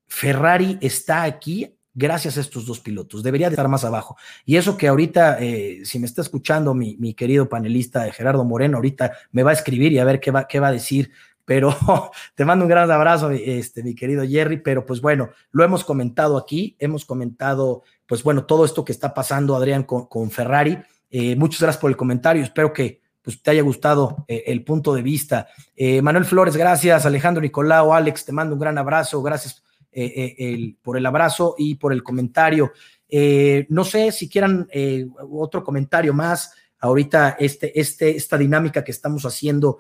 [0.09, 3.23] Ferrari está aquí gracias a estos dos pilotos.
[3.23, 4.16] Debería de estar más abajo.
[4.45, 9.12] Y eso que ahorita, eh, si me está escuchando mi, querido panelista Gerardo Moreno, ahorita
[9.33, 11.11] me va a escribir y a ver qué va, qué va a decir.
[11.49, 11.74] Pero
[12.36, 14.59] te mando un gran abrazo, este, mi querido Jerry.
[14.59, 19.12] Pero pues bueno, lo hemos comentado aquí, hemos comentado, pues bueno, todo esto que está
[19.12, 20.78] pasando, Adrián, con, Ferrari.
[21.11, 22.42] Eh, muchas gracias por el comentario.
[22.42, 25.49] Espero que pues, te haya gustado eh, el punto de vista.
[26.03, 27.07] Manuel Flores, gracias.
[27.07, 29.22] Alejandro Nicolau, Alex, te mando un gran abrazo.
[29.22, 32.72] Gracias eh, eh, por el abrazo y por el comentario.
[33.09, 34.68] Eh, no sé si quieran
[35.30, 36.53] otro comentario más.
[36.78, 39.78] Ahorita este, este, esta dinámica que estamos haciendo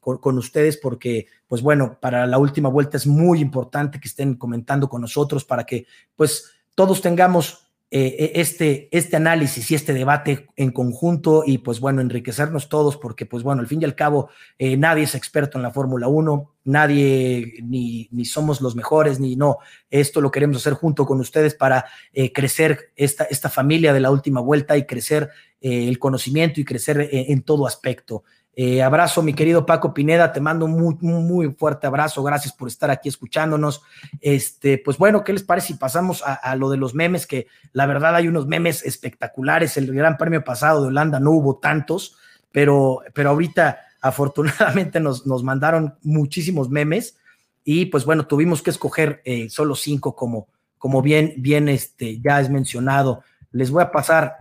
[0.00, 4.34] con, con, ustedes, porque, pues bueno, para la última vuelta es muy importante que estén
[4.34, 5.86] comentando con nosotros para que,
[6.16, 7.62] pues, todos tengamos
[7.94, 13.26] eh, este, este análisis y este debate en conjunto y pues bueno, enriquecernos todos porque
[13.26, 16.54] pues bueno, al fin y al cabo eh, nadie es experto en la Fórmula 1,
[16.64, 19.58] nadie ni, ni, somos los mejores, ni no,
[19.90, 21.84] esto lo queremos hacer junto con ustedes para
[22.14, 25.28] eh, crecer esta, esta familia de la última vuelta y crecer
[25.60, 28.24] el conocimiento y crecer en todo aspecto.
[28.54, 32.68] Eh, abrazo, mi querido Paco Pineda, te mando un muy, muy fuerte abrazo, gracias por
[32.68, 33.82] estar aquí escuchándonos.
[34.20, 37.26] Este, pues bueno, ¿qué les parece si pasamos a, lo de los memes?
[37.26, 39.76] Que la verdad hay unos memes espectaculares.
[39.78, 42.16] El Gran Premio pasado de Holanda no hubo tantos,
[42.50, 47.16] pero, pero ahorita afortunadamente nos, nos mandaron muchísimos memes
[47.64, 50.48] y pues bueno, tuvimos que escoger eh, solo cinco como,
[50.78, 53.22] como bien, bien este, ya es mencionado.
[53.50, 54.36] Les voy a pasar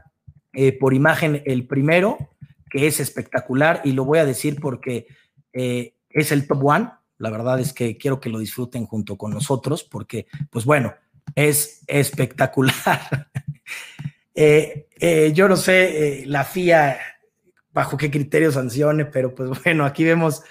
[0.54, 2.31] eh, por imagen el primero
[2.72, 5.08] que es espectacular y lo voy a decir porque
[5.52, 6.90] eh, es el top one.
[7.18, 10.96] La verdad es que quiero que lo disfruten junto con nosotros porque, pues bueno,
[11.36, 13.30] es espectacular.
[14.34, 16.98] Eh, eh, yo no sé la FIA
[17.74, 20.42] bajo qué criterios sancione, pero pues bueno, aquí vemos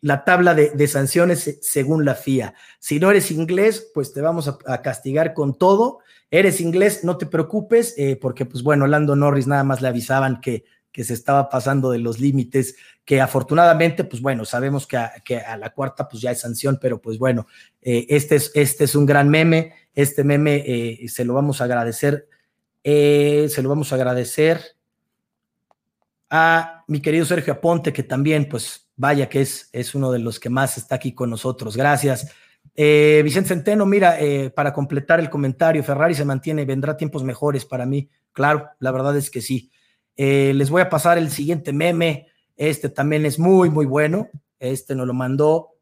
[0.00, 2.54] la tabla de, sanciones según la FIA.
[2.80, 6.00] Si no eres inglés, pues te vamos a, castigar con todo.
[6.32, 10.64] Eres inglés, no te preocupes, porque pues bueno, Lando Norris nada más le avisaban que
[10.92, 15.70] que se estaba pasando de los límites, que afortunadamente, pues bueno, sabemos que a, la
[15.70, 17.46] cuarta pues ya hay sanción, pero pues bueno,
[17.80, 21.64] eh, este, es, este es un gran meme, este meme eh, se lo vamos a
[21.64, 22.28] agradecer,
[22.84, 24.60] eh, se lo vamos a agradecer
[26.30, 30.40] a mi querido Sergio Aponte, que también, pues vaya que es, es uno de los
[30.40, 31.76] que más está aquí con nosotros.
[31.76, 32.30] Gracias.
[32.74, 34.18] Vicente Centeno, mira,
[34.54, 38.08] para completar el comentario, Ferrari se mantiene, vendrá tiempos mejores para mí.
[38.32, 39.72] Claro, la verdad es que sí.
[40.18, 42.26] Eh, les voy a pasar el siguiente meme.
[42.56, 44.28] Este también es muy, muy bueno.
[44.58, 45.76] Este nos lo mandó.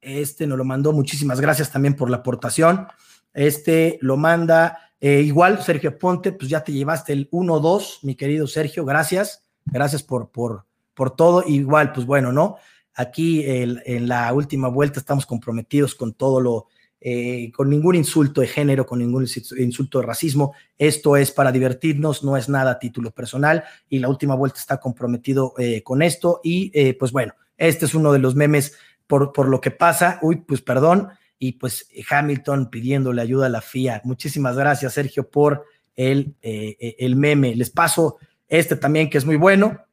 [0.00, 0.92] Este nos lo mandó.
[0.92, 2.86] Muchísimas gracias también por la aportación.
[3.34, 8.46] Este lo manda eh, igual Sergio Ponte, pues ya te llevaste el 1-2, mi querido
[8.46, 8.84] Sergio.
[8.84, 9.42] Gracias.
[9.64, 10.64] Gracias por, por,
[10.94, 11.42] por todo.
[11.44, 12.56] Igual, pues bueno, ¿no?
[12.94, 16.68] Aquí en la última vuelta estamos comprometidos con todo lo,
[16.98, 19.26] eh, con ningún insulto de género, con ningún
[19.58, 20.54] insulto de racismo.
[20.78, 24.80] Esto es para divertirnos, no es nada a título personal y la última vuelta está
[24.80, 28.76] comprometido eh, con esto y eh, pues bueno, este es uno de los memes
[29.06, 30.18] por, lo que pasa.
[30.22, 31.08] Uy, pues perdón.
[31.38, 34.00] Y pues Hamilton pidiéndole ayuda a la FIA.
[34.04, 37.54] Muchísimas gracias, Sergio, por el, el meme.
[37.54, 38.16] Les paso
[38.48, 39.84] este también que es muy bueno.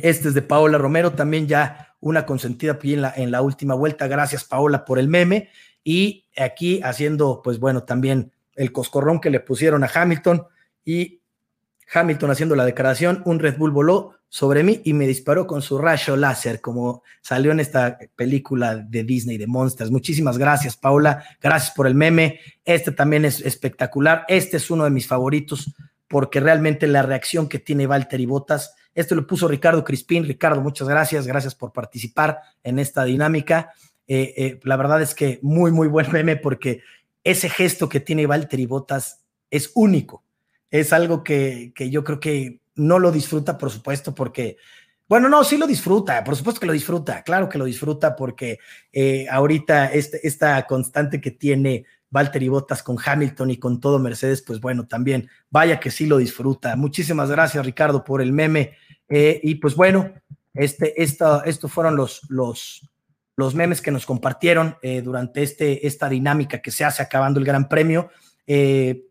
[0.00, 4.06] Este es de Paola Romero, también ya una consentida en la última vuelta.
[4.06, 5.48] Gracias, Paola, por el meme.
[5.84, 10.46] Y aquí haciendo, pues bueno, también el coscorrón que le pusieron a Hamilton
[10.84, 11.20] y
[11.92, 15.78] Hamilton haciendo la declaración, un Red Bull voló sobre mí y me disparó con su
[15.78, 19.92] rayo láser, como salió en esta película de Disney de Monsters.
[19.92, 21.24] Muchísimas gracias, Paula.
[21.40, 22.40] Gracias por el meme.
[22.64, 24.24] Este también es espectacular.
[24.26, 25.72] Este es uno de mis favoritos
[26.08, 30.24] porque realmente la reacción que tiene Valtteri Bottas, este lo puso Ricardo Crispín.
[30.24, 31.26] Ricardo, muchas gracias.
[31.26, 33.72] Gracias por participar en esta dinámica.
[34.06, 36.82] La verdad es que muy, muy buen meme porque
[37.22, 40.22] ese gesto que tiene Valtteri Bottas es único.
[40.70, 44.56] Es algo que, que yo creo que no lo disfruta, por supuesto, porque
[45.06, 48.58] bueno, no, sí lo disfruta, por supuesto que lo disfruta, claro que lo disfruta porque
[48.90, 54.40] eh, ahorita este, esta constante que tiene Valtteri Bottas con Hamilton y con todo Mercedes,
[54.40, 56.74] pues bueno, también vaya que sí lo disfruta.
[56.76, 58.78] Muchísimas gracias Ricardo por el meme
[59.08, 60.10] eh, y pues bueno,
[60.54, 62.88] este, esta, estos fueron los, los,
[63.36, 67.46] los memes que nos compartieron eh, durante este, esta dinámica que se hace acabando el
[67.46, 68.10] Gran Premio.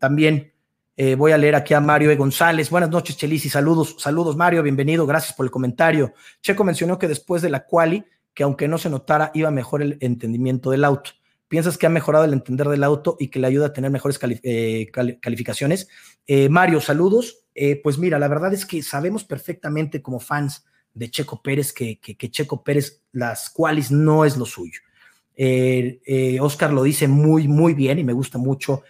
[0.00, 0.54] también
[0.96, 2.16] eh, voy a leer aquí a Mario E.
[2.16, 2.70] González.
[2.70, 3.96] Buenas noches, Chelis, y saludos.
[3.98, 5.06] Saludos, Mario, bienvenido.
[5.06, 6.14] Gracias por el comentario.
[6.40, 9.98] Checo mencionó que después de la quali, que aunque no se notara, iba mejor el
[10.00, 11.10] entendimiento del auto.
[11.48, 14.18] ¿Piensas que ha mejorado el entender del auto y que le ayuda a tener mejores
[14.22, 14.86] eh,
[15.20, 15.88] calificaciones?
[16.26, 17.44] Eh, Mario, saludos.
[17.82, 20.64] pues mira, la verdad es que sabemos perfectamente como fans
[20.94, 24.80] de Checo Pérez que, que, Checo Pérez las qualis no es lo suyo.
[26.40, 28.82] Oscar lo dice muy, muy bien y me gusta mucho.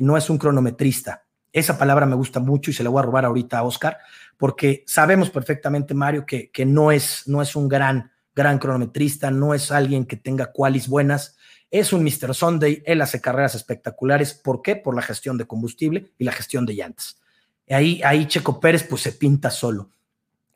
[0.00, 1.26] no es un cronometrista
[1.56, 3.96] esa palabra me gusta mucho y se la voy a robar ahorita a Oscar,
[4.36, 9.54] porque sabemos perfectamente, Mario, que, que no, es, no es un gran, gran cronometrista, no
[9.54, 11.34] es alguien que tenga cualis buenas,
[11.70, 12.34] es un Mr.
[12.34, 14.34] Sunday, él hace carreras espectaculares.
[14.34, 14.76] ¿Por qué?
[14.76, 17.22] Por la gestión de combustible y la gestión de llantas.
[17.70, 19.88] Ahí, ahí Checo Pérez pues se pinta solo.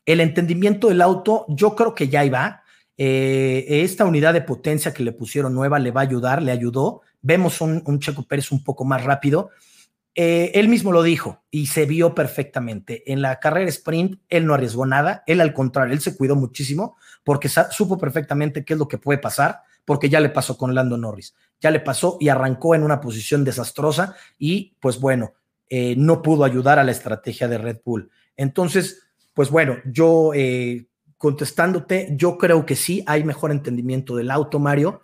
[0.06, 2.62] El entendimiento del auto, yo creo que ya iba.
[2.96, 7.02] Eh, esta unidad de potencia que le pusieron nueva le va a ayudar, le ayudó.
[7.22, 9.50] Vemos un, un Checo Pérez un poco más rápido
[10.14, 13.10] eh, él mismo lo dijo y se vio perfectamente.
[13.12, 16.96] En la carrera sprint, él no arriesgó nada, él al contrario, él se cuidó muchísimo
[17.22, 20.96] porque supo perfectamente qué es lo que puede pasar, porque ya le pasó con Lando
[20.96, 25.34] Norris, ya le pasó y arrancó en una posición desastrosa y pues bueno,
[25.68, 28.10] eh, no pudo ayudar a la estrategia de Red Bull.
[28.36, 34.58] Entonces, pues bueno, yo eh, contestándote, yo creo que sí hay mejor entendimiento del auto,
[34.58, 35.02] Mario,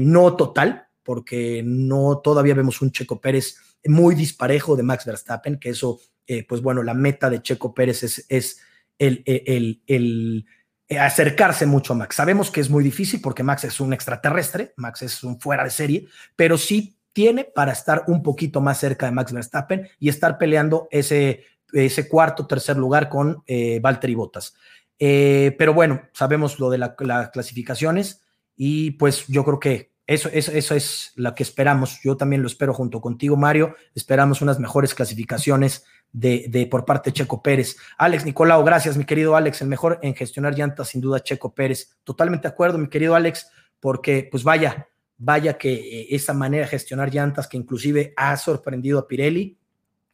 [0.00, 5.70] no total, porque no todavía vemos un Checo Pérez muy disparejo de Max Verstappen, que
[5.70, 8.60] eso, eh, pues bueno, la meta de Checo Pérez es,
[8.98, 12.16] el, eh, acercarse mucho a Max.
[12.16, 15.70] Sabemos que es muy difícil porque Max es un extraterrestre, Max es un fuera de
[15.70, 20.36] serie, pero sí tiene para estar un poquito más cerca de Max Verstappen y estar
[20.36, 21.44] peleando ese,
[21.74, 24.54] ese cuarto, tercer lugar con eh, Valtteri Bottas.
[24.98, 28.22] Eh, pero bueno, sabemos lo de las clasificaciones
[28.56, 32.00] y pues yo creo que eso, eso, es lo que esperamos.
[32.02, 33.74] Yo también lo espero junto contigo, Mario.
[33.94, 37.76] Esperamos unas mejores clasificaciones de, de, por parte de Checo Pérez.
[37.96, 39.62] Alex Nicolau, gracias, mi querido Alex.
[39.62, 41.96] El mejor en gestionar llantas, sin duda, Checo Pérez.
[42.04, 43.48] Totalmente de acuerdo, mi querido Alex,
[43.80, 48.98] porque pues vaya, vaya que eh, esa manera de gestionar llantas que inclusive ha sorprendido
[48.98, 49.58] a Pirelli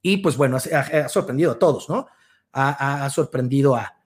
[0.03, 2.07] y pues bueno, ha, sorprendido a todos, ¿no?
[2.53, 4.01] ha sorprendido a,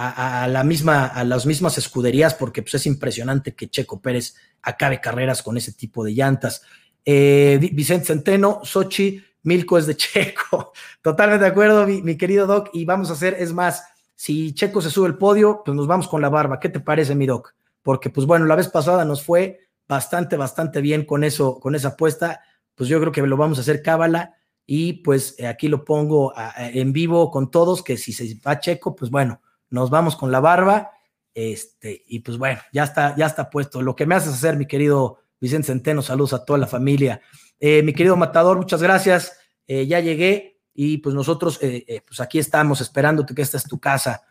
[0.00, 5.00] a, la misma, a las mismas escuderías, porque pues, es impresionante que Checo Pérez acabe
[5.00, 6.62] carreras con ese tipo de llantas.
[7.04, 10.72] Eh, Vicente Centeno, Sochi, Milko es de Checo.
[11.02, 12.70] Totalmente de acuerdo, mi, querido Doc.
[12.74, 13.82] Y vamos a hacer, es más,
[14.14, 16.60] si Checo se sube el podio, pues nos vamos con la barba.
[16.60, 17.56] ¿Qué te parece, mi Doc?
[17.82, 21.88] Porque, pues bueno, la vez pasada nos fue bastante, bastante bien con eso, con esa
[21.88, 22.42] apuesta.
[22.76, 24.37] Pues yo creo que lo vamos a hacer cábala.
[24.70, 29.10] Y pues aquí lo pongo en vivo con todos, que si se va Checo, pues
[29.10, 29.40] bueno,
[29.70, 30.90] nos vamos con la barba.
[31.32, 33.80] Este, y pues bueno, ya está, ya está puesto.
[33.80, 37.22] Lo que me haces hacer, mi querido Vicente Centeno, saludos a toda la familia.
[37.58, 39.38] Eh, mi querido Matador, muchas gracias.
[39.66, 43.80] Eh, ya llegué y pues nosotros, eh, pues aquí estamos esperándote que esta es tu
[43.80, 44.22] casa.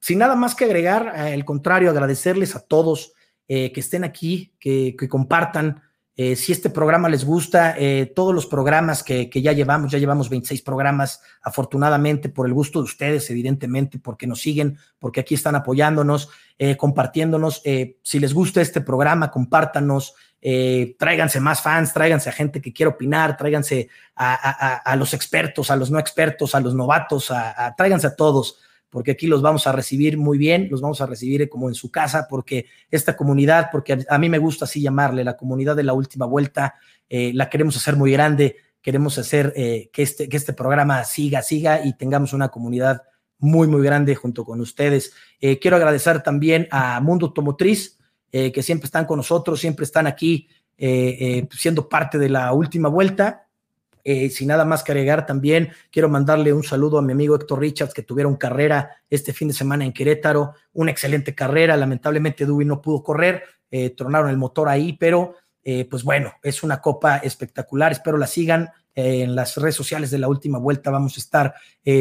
[0.00, 3.12] sin nada más que agregar, al contrario, agradecerles a todos
[3.46, 5.82] que estén aquí, que, que compartan,
[6.18, 10.30] eh, si este programa les gusta, eh, todos los programas que, ya llevamos, ya llevamos
[10.30, 15.56] 26 programas, afortunadamente por el gusto de ustedes, evidentemente, porque nos siguen, porque aquí están
[15.56, 17.62] apoyándonos, eh, compartiéndonos.
[18.02, 20.14] si les gusta este programa, compártanos,
[20.98, 25.90] tráiganse más fans, tráiganse a gente que quiera opinar, tráiganse a, los expertos, a los
[25.90, 28.58] no expertos, a los novatos, a, tráiganse a todos
[28.90, 31.90] porque aquí los vamos a recibir muy bien, los vamos a recibir como en su
[31.90, 35.92] casa, porque esta comunidad, porque a, mí me gusta así llamarle, la comunidad de la
[35.92, 36.74] última vuelta,
[37.08, 41.42] eh, la queremos hacer muy grande, queremos hacer eh, que, este, que este programa siga,
[41.42, 43.02] siga y tengamos una comunidad
[43.38, 45.12] muy, muy grande junto con ustedes.
[45.40, 47.98] Eh, quiero agradecer también a Mundo Automotriz,
[48.30, 53.45] que siempre están con nosotros, siempre están aquí siendo parte de la última vuelta.
[54.08, 57.58] Eh, sin nada más que agregar, también quiero mandarle un saludo a mi amigo Héctor
[57.58, 61.76] Richards, que tuvieron carrera este fin de semana en Querétaro, una excelente carrera.
[61.76, 65.34] Lamentablemente, Dewey no pudo correr, eh, tronaron el motor ahí, pero
[65.64, 67.90] eh, pues bueno, es una copa espectacular.
[67.90, 70.92] Espero la sigan en las redes sociales de la última vuelta.
[70.92, 71.54] Vamos a estar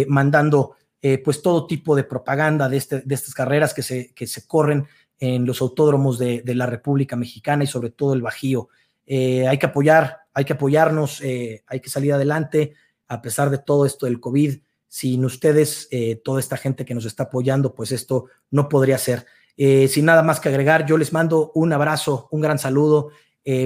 [0.07, 0.75] mandando
[1.23, 4.87] pues todo tipo de propaganda de, este, de estas carreras que se, que se corren
[5.19, 8.69] en los autódromos de, la República Mexicana y sobre todo el Bajío.
[9.07, 12.73] Hay que apoyar, hay que apoyarnos, eh, hay que salir adelante
[13.07, 14.59] a pesar de todo esto del COVID.
[14.87, 19.25] Sin ustedes, eh, toda esta gente que nos está apoyando, pues esto no podría ser.
[19.57, 23.11] sin nada más que agregar, yo les mando un abrazo, un gran saludo.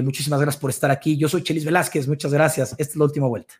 [0.02, 1.16] muchísimas gracias por estar aquí.
[1.18, 2.70] Yo soy Chelis Velázquez, muchas gracias.
[2.78, 3.54] Esta es la última vuelta.